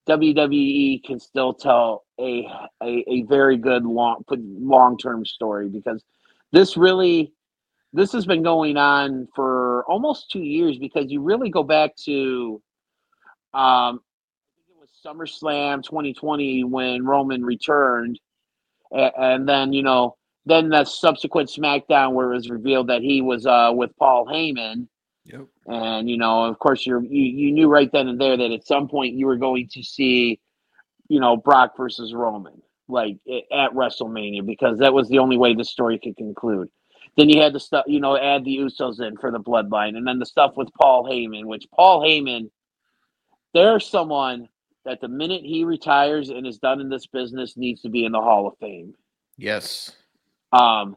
[0.08, 2.46] WWE can still tell a
[2.82, 6.04] a, a very good long long term story because
[6.50, 7.32] this really
[7.92, 12.60] this has been going on for almost two years because you really go back to
[13.54, 14.00] um
[14.68, 18.18] it was SummerSlam 2020 when Roman returned
[18.90, 23.20] and, and then you know then the subsequent SmackDown where it was revealed that he
[23.20, 24.88] was uh with Paul Heyman
[25.24, 25.46] Yep.
[25.66, 28.66] and you know, of course, you're you, you knew right then and there that at
[28.66, 30.40] some point you were going to see,
[31.08, 35.64] you know, Brock versus Roman, like at WrestleMania, because that was the only way the
[35.64, 36.68] story could conclude.
[37.16, 40.06] Then you had the stuff, you know, add the Usos in for the bloodline, and
[40.06, 42.50] then the stuff with Paul Heyman, which Paul Heyman,
[43.52, 44.48] there's someone
[44.84, 48.12] that the minute he retires and is done in this business needs to be in
[48.12, 48.94] the Hall of Fame.
[49.36, 49.92] Yes.
[50.52, 50.96] Um,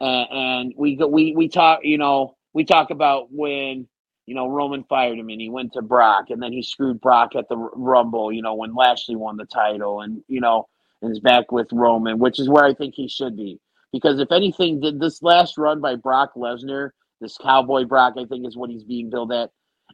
[0.00, 3.86] and, and we go, we we talk, you know we talk about when
[4.26, 7.36] you know Roman fired him and he went to Brock and then he screwed Brock
[7.36, 8.32] at the Rumble.
[8.32, 10.68] You know when Lashley won the title and you know
[11.02, 13.60] and is back with Roman, which is where I think he should be
[13.94, 16.90] because if anything, did this last run by Brock Lesnar,
[17.20, 19.50] this Cowboy Brock, I think is what he's being billed at.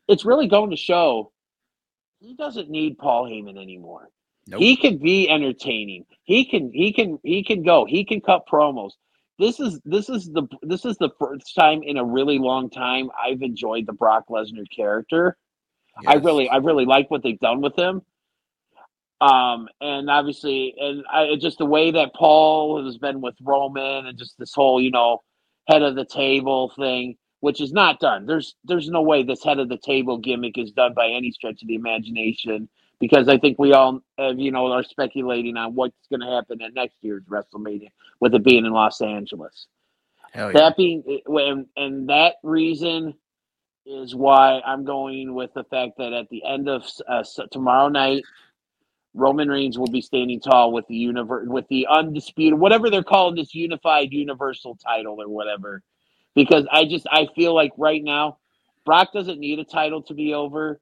[0.08, 1.32] It's really going to show
[2.18, 4.08] he doesn't need Paul Heyman anymore.
[4.46, 4.60] Nope.
[4.60, 6.06] He can be entertaining.
[6.24, 7.84] He can he can he can go.
[7.84, 8.92] He can cut promos
[9.40, 13.10] this is this is the this is the first time in a really long time
[13.20, 15.36] I've enjoyed the Brock Lesnar character.
[16.02, 16.14] Yes.
[16.14, 18.02] I really I really like what they've done with him.
[19.20, 24.18] Um, and obviously, and I, just the way that Paul has been with Roman, and
[24.18, 25.22] just this whole, you know,
[25.68, 28.26] head of the table thing, which is not done.
[28.26, 31.62] There's there's no way this head of the table gimmick is done by any stretch
[31.62, 32.68] of the imagination
[33.00, 36.60] because I think we all, have, you know, are speculating on what's going to happen
[36.62, 37.88] at next year's WrestleMania
[38.20, 39.66] with it being in Los Angeles.
[40.34, 40.52] Yeah.
[40.52, 43.14] That being, and, and that reason
[43.86, 48.22] is why I'm going with the fact that at the end of uh, tomorrow night,
[49.14, 53.34] Roman Reigns will be standing tall with the universe, with the undisputed, whatever they're calling
[53.34, 55.82] this unified universal title or whatever.
[56.34, 58.38] Because I just I feel like right now,
[58.84, 60.80] Brock doesn't need a title to be over.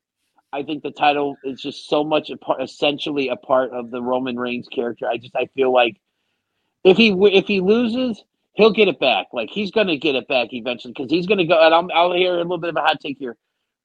[0.52, 4.02] I think the title is just so much a part, essentially a part of the
[4.02, 5.06] Roman Reigns character.
[5.06, 5.96] I just I feel like
[6.84, 8.22] if he if he loses,
[8.54, 9.28] he'll get it back.
[9.32, 11.64] Like he's to get it back eventually because he's to go.
[11.64, 13.36] And I'll, I'll hear a little bit of a hot take here.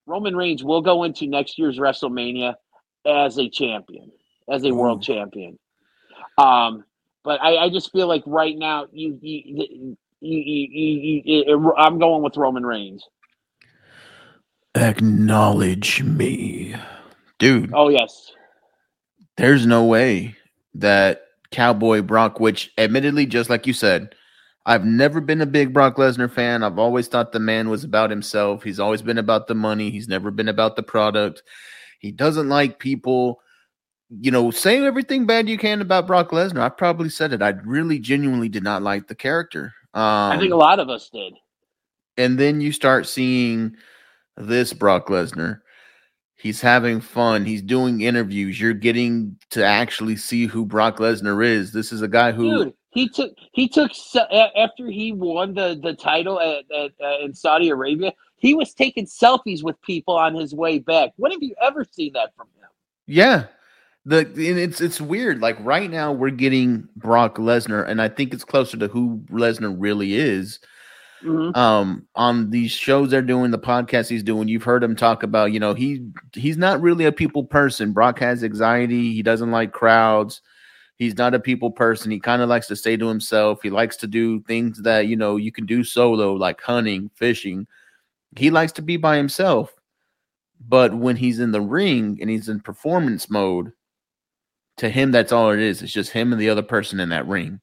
[0.06, 2.56] Roman Reigns will go into next year's WrestleMania
[3.06, 4.12] as a champion,
[4.50, 4.76] as a mm.
[4.76, 5.58] world champion.
[6.38, 6.84] Um,
[7.24, 9.68] but I, I just feel like right now you you,
[10.20, 13.04] you, you, you I'm going with Roman Reigns.
[14.76, 16.76] Acknowledge me.
[17.38, 17.72] Dude.
[17.74, 18.32] Oh, yes.
[19.38, 20.36] There's no way
[20.76, 24.16] that Cowboy Brock, which admittedly, just like you said,
[24.66, 26.64] I've never been a big Brock Lesnar fan.
[26.64, 28.64] I've always thought the man was about himself.
[28.64, 29.92] He's always been about the money.
[29.92, 31.44] He's never been about the product.
[32.00, 33.42] He doesn't like people,
[34.10, 36.62] you know, saying everything bad you can about Brock Lesnar.
[36.62, 37.42] I probably said it.
[37.42, 39.74] I really genuinely did not like the character.
[39.94, 41.34] Um, I think a lot of us did.
[42.18, 43.76] And then you start seeing
[44.38, 45.62] this Brock Lesnar.
[46.36, 47.46] He's having fun.
[47.46, 48.60] He's doing interviews.
[48.60, 51.72] You're getting to actually see who Brock Lesnar is.
[51.72, 53.92] This is a guy who Dude, he took he took
[54.56, 58.14] after he won the the title at, at uh, in Saudi Arabia.
[58.36, 61.12] He was taking selfies with people on his way back.
[61.16, 62.68] When have you ever seen that from him?
[63.08, 63.46] Yeah,
[64.06, 65.42] the it's it's weird.
[65.42, 69.76] Like right now, we're getting Brock Lesnar, and I think it's closer to who Lesnar
[69.78, 70.60] really is
[71.24, 71.58] Mm-hmm.
[71.58, 75.54] Um, on these shows they're doing, the podcast he's doing, you've heard him talk about,
[75.54, 77.94] you know, he he's not really a people person.
[77.94, 80.42] Brock has anxiety, he doesn't like crowds,
[80.98, 82.12] he's not a people person.
[82.12, 83.62] He kind of likes to stay to himself.
[83.62, 87.68] He likes to do things that you know you can do solo, like hunting, fishing.
[88.36, 89.74] He likes to be by himself.
[90.68, 93.72] But when he's in the ring and he's in performance mode,
[94.78, 95.82] to him, that's all it is.
[95.82, 97.60] It's just him and the other person in that ring.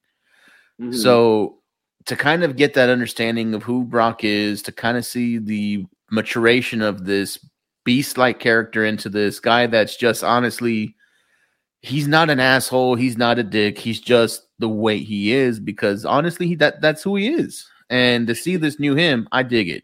[0.79, 0.93] Mm-hmm.
[0.93, 1.59] So
[2.05, 5.85] to kind of get that understanding of who Brock is, to kind of see the
[6.09, 7.37] maturation of this
[7.83, 10.95] beast like character into this guy that's just honestly,
[11.81, 12.95] he's not an asshole.
[12.95, 13.77] He's not a dick.
[13.77, 17.67] He's just the way he is because honestly, he, that that's who he is.
[17.89, 19.83] And to see this new him, I dig it.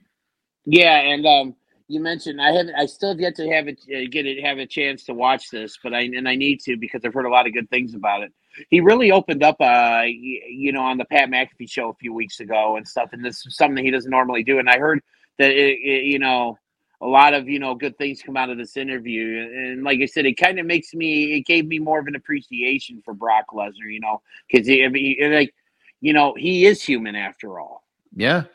[0.65, 1.55] Yeah, and um,
[1.87, 4.57] you mentioned I haven't, I still have yet to have it, uh, get it, have
[4.57, 7.29] a chance to watch this, but I and I need to because I've heard a
[7.29, 8.33] lot of good things about it
[8.69, 12.39] he really opened up, uh, you know, on the Pat McAfee show a few weeks
[12.39, 13.09] ago and stuff.
[13.13, 14.59] And this is something he doesn't normally do.
[14.59, 15.01] And I heard
[15.37, 16.57] that, it, it, you know,
[16.99, 20.07] a lot of you know good things come out of this interview, and like I
[20.07, 23.45] said, it kind of makes me it gave me more of an appreciation for Brock
[23.53, 24.83] Lesnar, you know, because he,
[25.29, 25.53] like
[26.01, 27.83] you know he is human after all.
[28.15, 28.45] Yeah,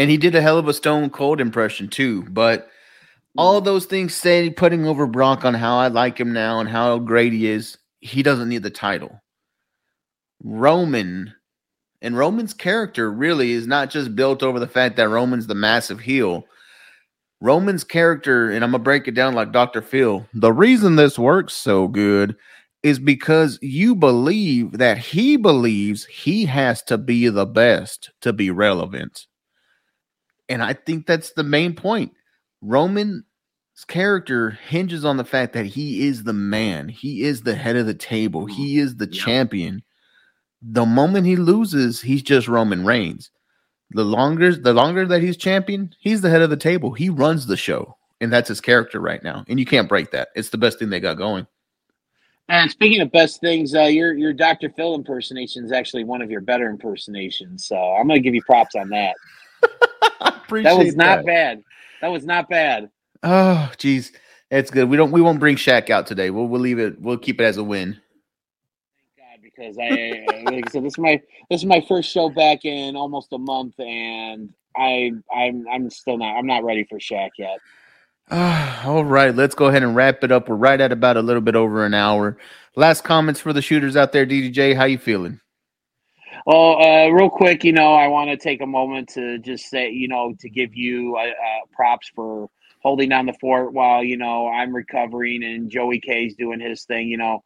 [0.00, 2.68] and he did a hell of a Stone Cold impression too, but.
[3.36, 3.64] All mm.
[3.64, 7.32] those things said, putting over Brock on how I like him now and how great
[7.32, 9.20] he is, he doesn't need the title.
[10.42, 11.32] Roman
[12.02, 16.00] and Roman's character really is not just built over the fact that Roman's the massive
[16.00, 16.44] heel.
[17.40, 19.82] Roman's character, and I'm gonna break it down like Dr.
[19.82, 20.26] Phil.
[20.34, 22.36] The reason this works so good
[22.82, 28.50] is because you believe that he believes he has to be the best to be
[28.50, 29.26] relevant.
[30.50, 32.12] And I think that's the main point.
[32.62, 33.24] Roman's
[33.88, 37.86] character hinges on the fact that he is the man, he is the head of
[37.86, 39.24] the table, he is the Yeah.
[39.24, 39.84] champion.
[40.62, 43.30] The moment he loses, he's just Roman Reigns.
[43.92, 46.92] The longer the longer that he's champion, he's the head of the table.
[46.92, 49.44] He runs the show, and that's his character right now.
[49.48, 50.30] And you can't break that.
[50.36, 51.46] It's the best thing they got going.
[52.48, 54.70] And speaking of best things, uh, your your Dr.
[54.70, 57.66] Phil impersonation is actually one of your better impersonations.
[57.66, 59.16] So I'm gonna give you props on that.
[60.20, 61.62] That was not bad.
[62.00, 62.90] That was not bad.
[63.22, 64.12] Oh, geez,
[64.50, 64.88] it's good.
[64.88, 65.10] We don't.
[65.10, 66.30] We won't bring Shaq out today.
[66.30, 67.00] We'll we'll leave it.
[67.00, 68.00] We'll keep it as a win.
[69.16, 72.28] Thank God, because I like I said, this is my this is my first show
[72.30, 76.98] back in almost a month, and I I'm I'm still not I'm not ready for
[76.98, 77.58] Shaq yet.
[78.30, 80.48] Ah, all right, let's go ahead and wrap it up.
[80.48, 82.38] We're right at about a little bit over an hour.
[82.76, 84.74] Last comments for the shooters out there, DDJ.
[84.76, 85.40] How you feeling?
[86.46, 89.90] Well, uh, real quick, you know, I want to take a moment to just say,
[89.90, 92.50] you know, to give you uh, uh, props for
[92.82, 97.08] holding down the fort while you know I'm recovering and Joey K's doing his thing.
[97.08, 97.44] You know,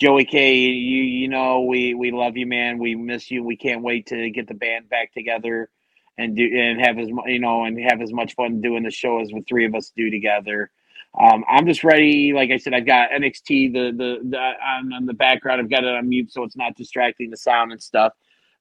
[0.00, 2.78] Joey K, you you know, we we love you, man.
[2.78, 3.44] We miss you.
[3.44, 5.70] We can't wait to get the band back together
[6.18, 9.20] and do and have as you know and have as much fun doing the show
[9.20, 10.70] as the three of us do together.
[11.20, 12.32] Um, I'm just ready.
[12.34, 15.60] Like I said, I've got NXT the the, the on, on the background.
[15.60, 18.12] I've got it on mute so it's not distracting the sound and stuff.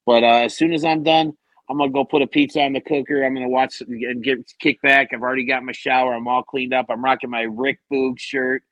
[0.05, 1.33] But uh, as soon as I'm done,
[1.69, 3.23] I'm gonna go put a pizza on the cooker.
[3.23, 5.09] I'm gonna watch and get kick back.
[5.13, 6.13] I've already got my shower.
[6.13, 6.87] I'm all cleaned up.
[6.89, 8.63] I'm rocking my Rick Boogs shirt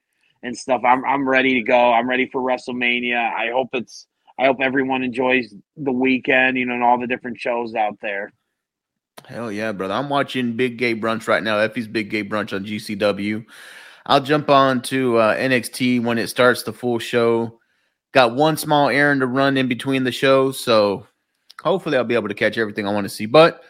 [0.43, 0.81] and stuff.
[0.85, 1.91] I'm I'm ready to go.
[1.91, 3.33] I'm ready for WrestleMania.
[3.33, 4.07] I hope it's.
[4.39, 6.57] I hope everyone enjoys the weekend.
[6.57, 8.31] You know, and all the different shows out there.
[9.25, 9.93] Hell yeah, brother.
[9.93, 11.57] I'm watching Big Gay Brunch right now.
[11.57, 13.45] Effy's Big Gay Brunch on GCW.
[14.05, 17.59] I'll jump on to uh, NXT when it starts the full show.
[18.11, 21.07] Got one small errand to run in between the shows, so
[21.63, 23.25] hopefully I'll be able to catch everything I want to see.
[23.25, 23.61] But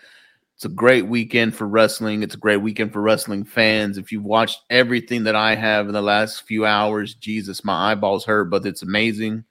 [0.56, 2.24] it's a great weekend for wrestling.
[2.24, 3.98] It's a great weekend for wrestling fans.
[3.98, 8.26] If you've watched everything that I have in the last few hours, Jesus, my eyeballs
[8.26, 9.46] hurt, but it's amazing.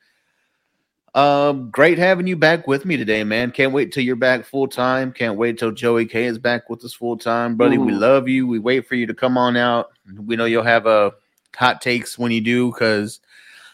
[1.14, 3.50] Um, great having you back with me today, man.
[3.50, 5.12] Can't wait till you're back full time.
[5.12, 7.76] Can't wait till Joey K is back with us full time, buddy.
[7.76, 8.46] We love you.
[8.46, 9.90] We wait for you to come on out.
[10.16, 11.12] We know you'll have a
[11.54, 13.20] hot takes when you do, because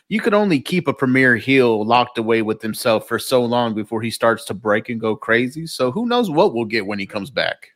[0.08, 4.00] you could only keep a premier heel locked away with himself for so long before
[4.00, 5.66] he starts to break and go crazy.
[5.66, 7.68] So who knows what we'll get when he comes back.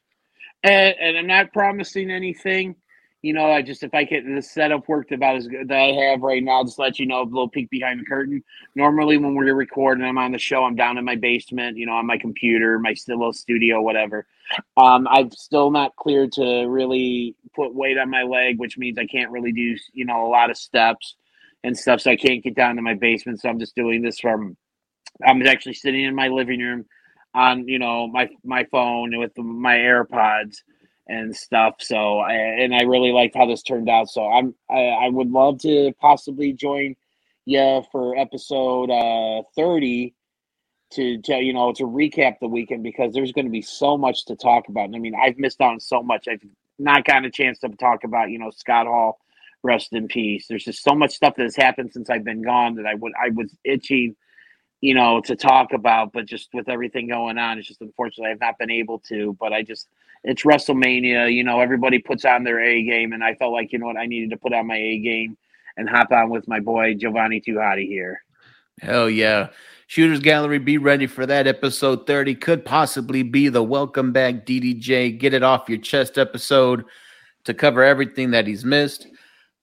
[0.63, 2.77] And, and I'm not promising anything.
[3.21, 5.93] You know, I just if I get the setup worked about as good that I
[5.93, 8.43] have right now, just let you know a little peek behind the curtain.
[8.75, 10.65] Normally, when we're recording, I'm on the show.
[10.65, 14.27] I'm down in my basement, you know, on my computer, my still studio, whatever.
[14.77, 19.07] Um, I'm still not cleared to really put weight on my leg, which means I
[19.07, 21.15] can't really do, you know, a lot of steps
[21.65, 22.01] and stuff.
[22.01, 23.41] So I can't get down to my basement.
[23.41, 24.57] So I'm just doing this from.
[25.27, 26.87] I'm actually sitting in my living room
[27.35, 30.57] on, you know, my my phone with my AirPods
[31.09, 31.75] and stuff.
[31.81, 34.09] So, I, and I really liked how this turned out.
[34.09, 36.95] So, I'm I, I would love to possibly join
[37.45, 40.15] you for episode uh 30
[40.93, 44.27] to, to you know to recap the weekend because there's going to be so much
[44.27, 44.87] to talk about.
[44.87, 46.29] And I mean, I've missed out on so much.
[46.29, 46.43] I've
[46.79, 49.19] not gotten a chance to talk about you know Scott Hall,
[49.63, 50.47] rest in peace.
[50.49, 53.13] There's just so much stuff that has happened since I've been gone that I would
[53.21, 54.17] I was itching
[54.83, 58.41] you know, to talk about, but just with everything going on, it's just unfortunately I've
[58.41, 59.35] not been able to.
[59.39, 59.89] But I just,
[60.25, 63.79] it's WrestleMania, you know, everybody puts on their A game, and I felt like, you
[63.79, 65.39] know what, I needed to put on my A game
[65.77, 68.23] and hop on with my boy Giovanni Too Hottie here.
[68.81, 69.49] Hell yeah.
[69.87, 71.47] Shooters Gallery, be ready for that.
[71.47, 76.85] Episode 30 could possibly be the welcome back DDJ, get it off your chest episode
[77.45, 79.07] to cover everything that he's missed.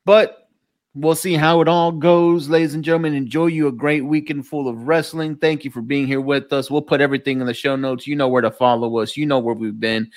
[0.05, 0.49] But
[0.95, 2.49] we'll see how it all goes.
[2.49, 5.35] Ladies and gentlemen, enjoy you a great weekend full of wrestling.
[5.35, 6.71] Thank you for being here with us.
[6.71, 8.07] We'll put everything in the show notes.
[8.07, 10.11] You know where to follow us, you know where we've been.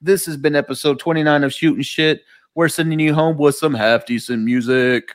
[0.00, 2.22] This has been episode 29 of Shooting Shit.
[2.54, 5.12] We're sending you home with some half decent music.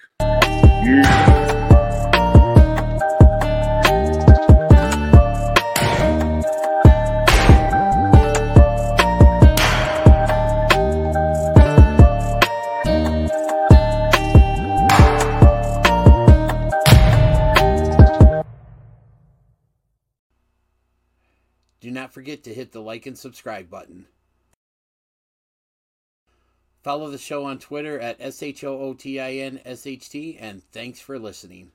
[21.94, 24.06] Not forget to hit the like and subscribe button.
[26.84, 31.72] Follow the show on Twitter at SHOOTINSHT, and thanks for listening.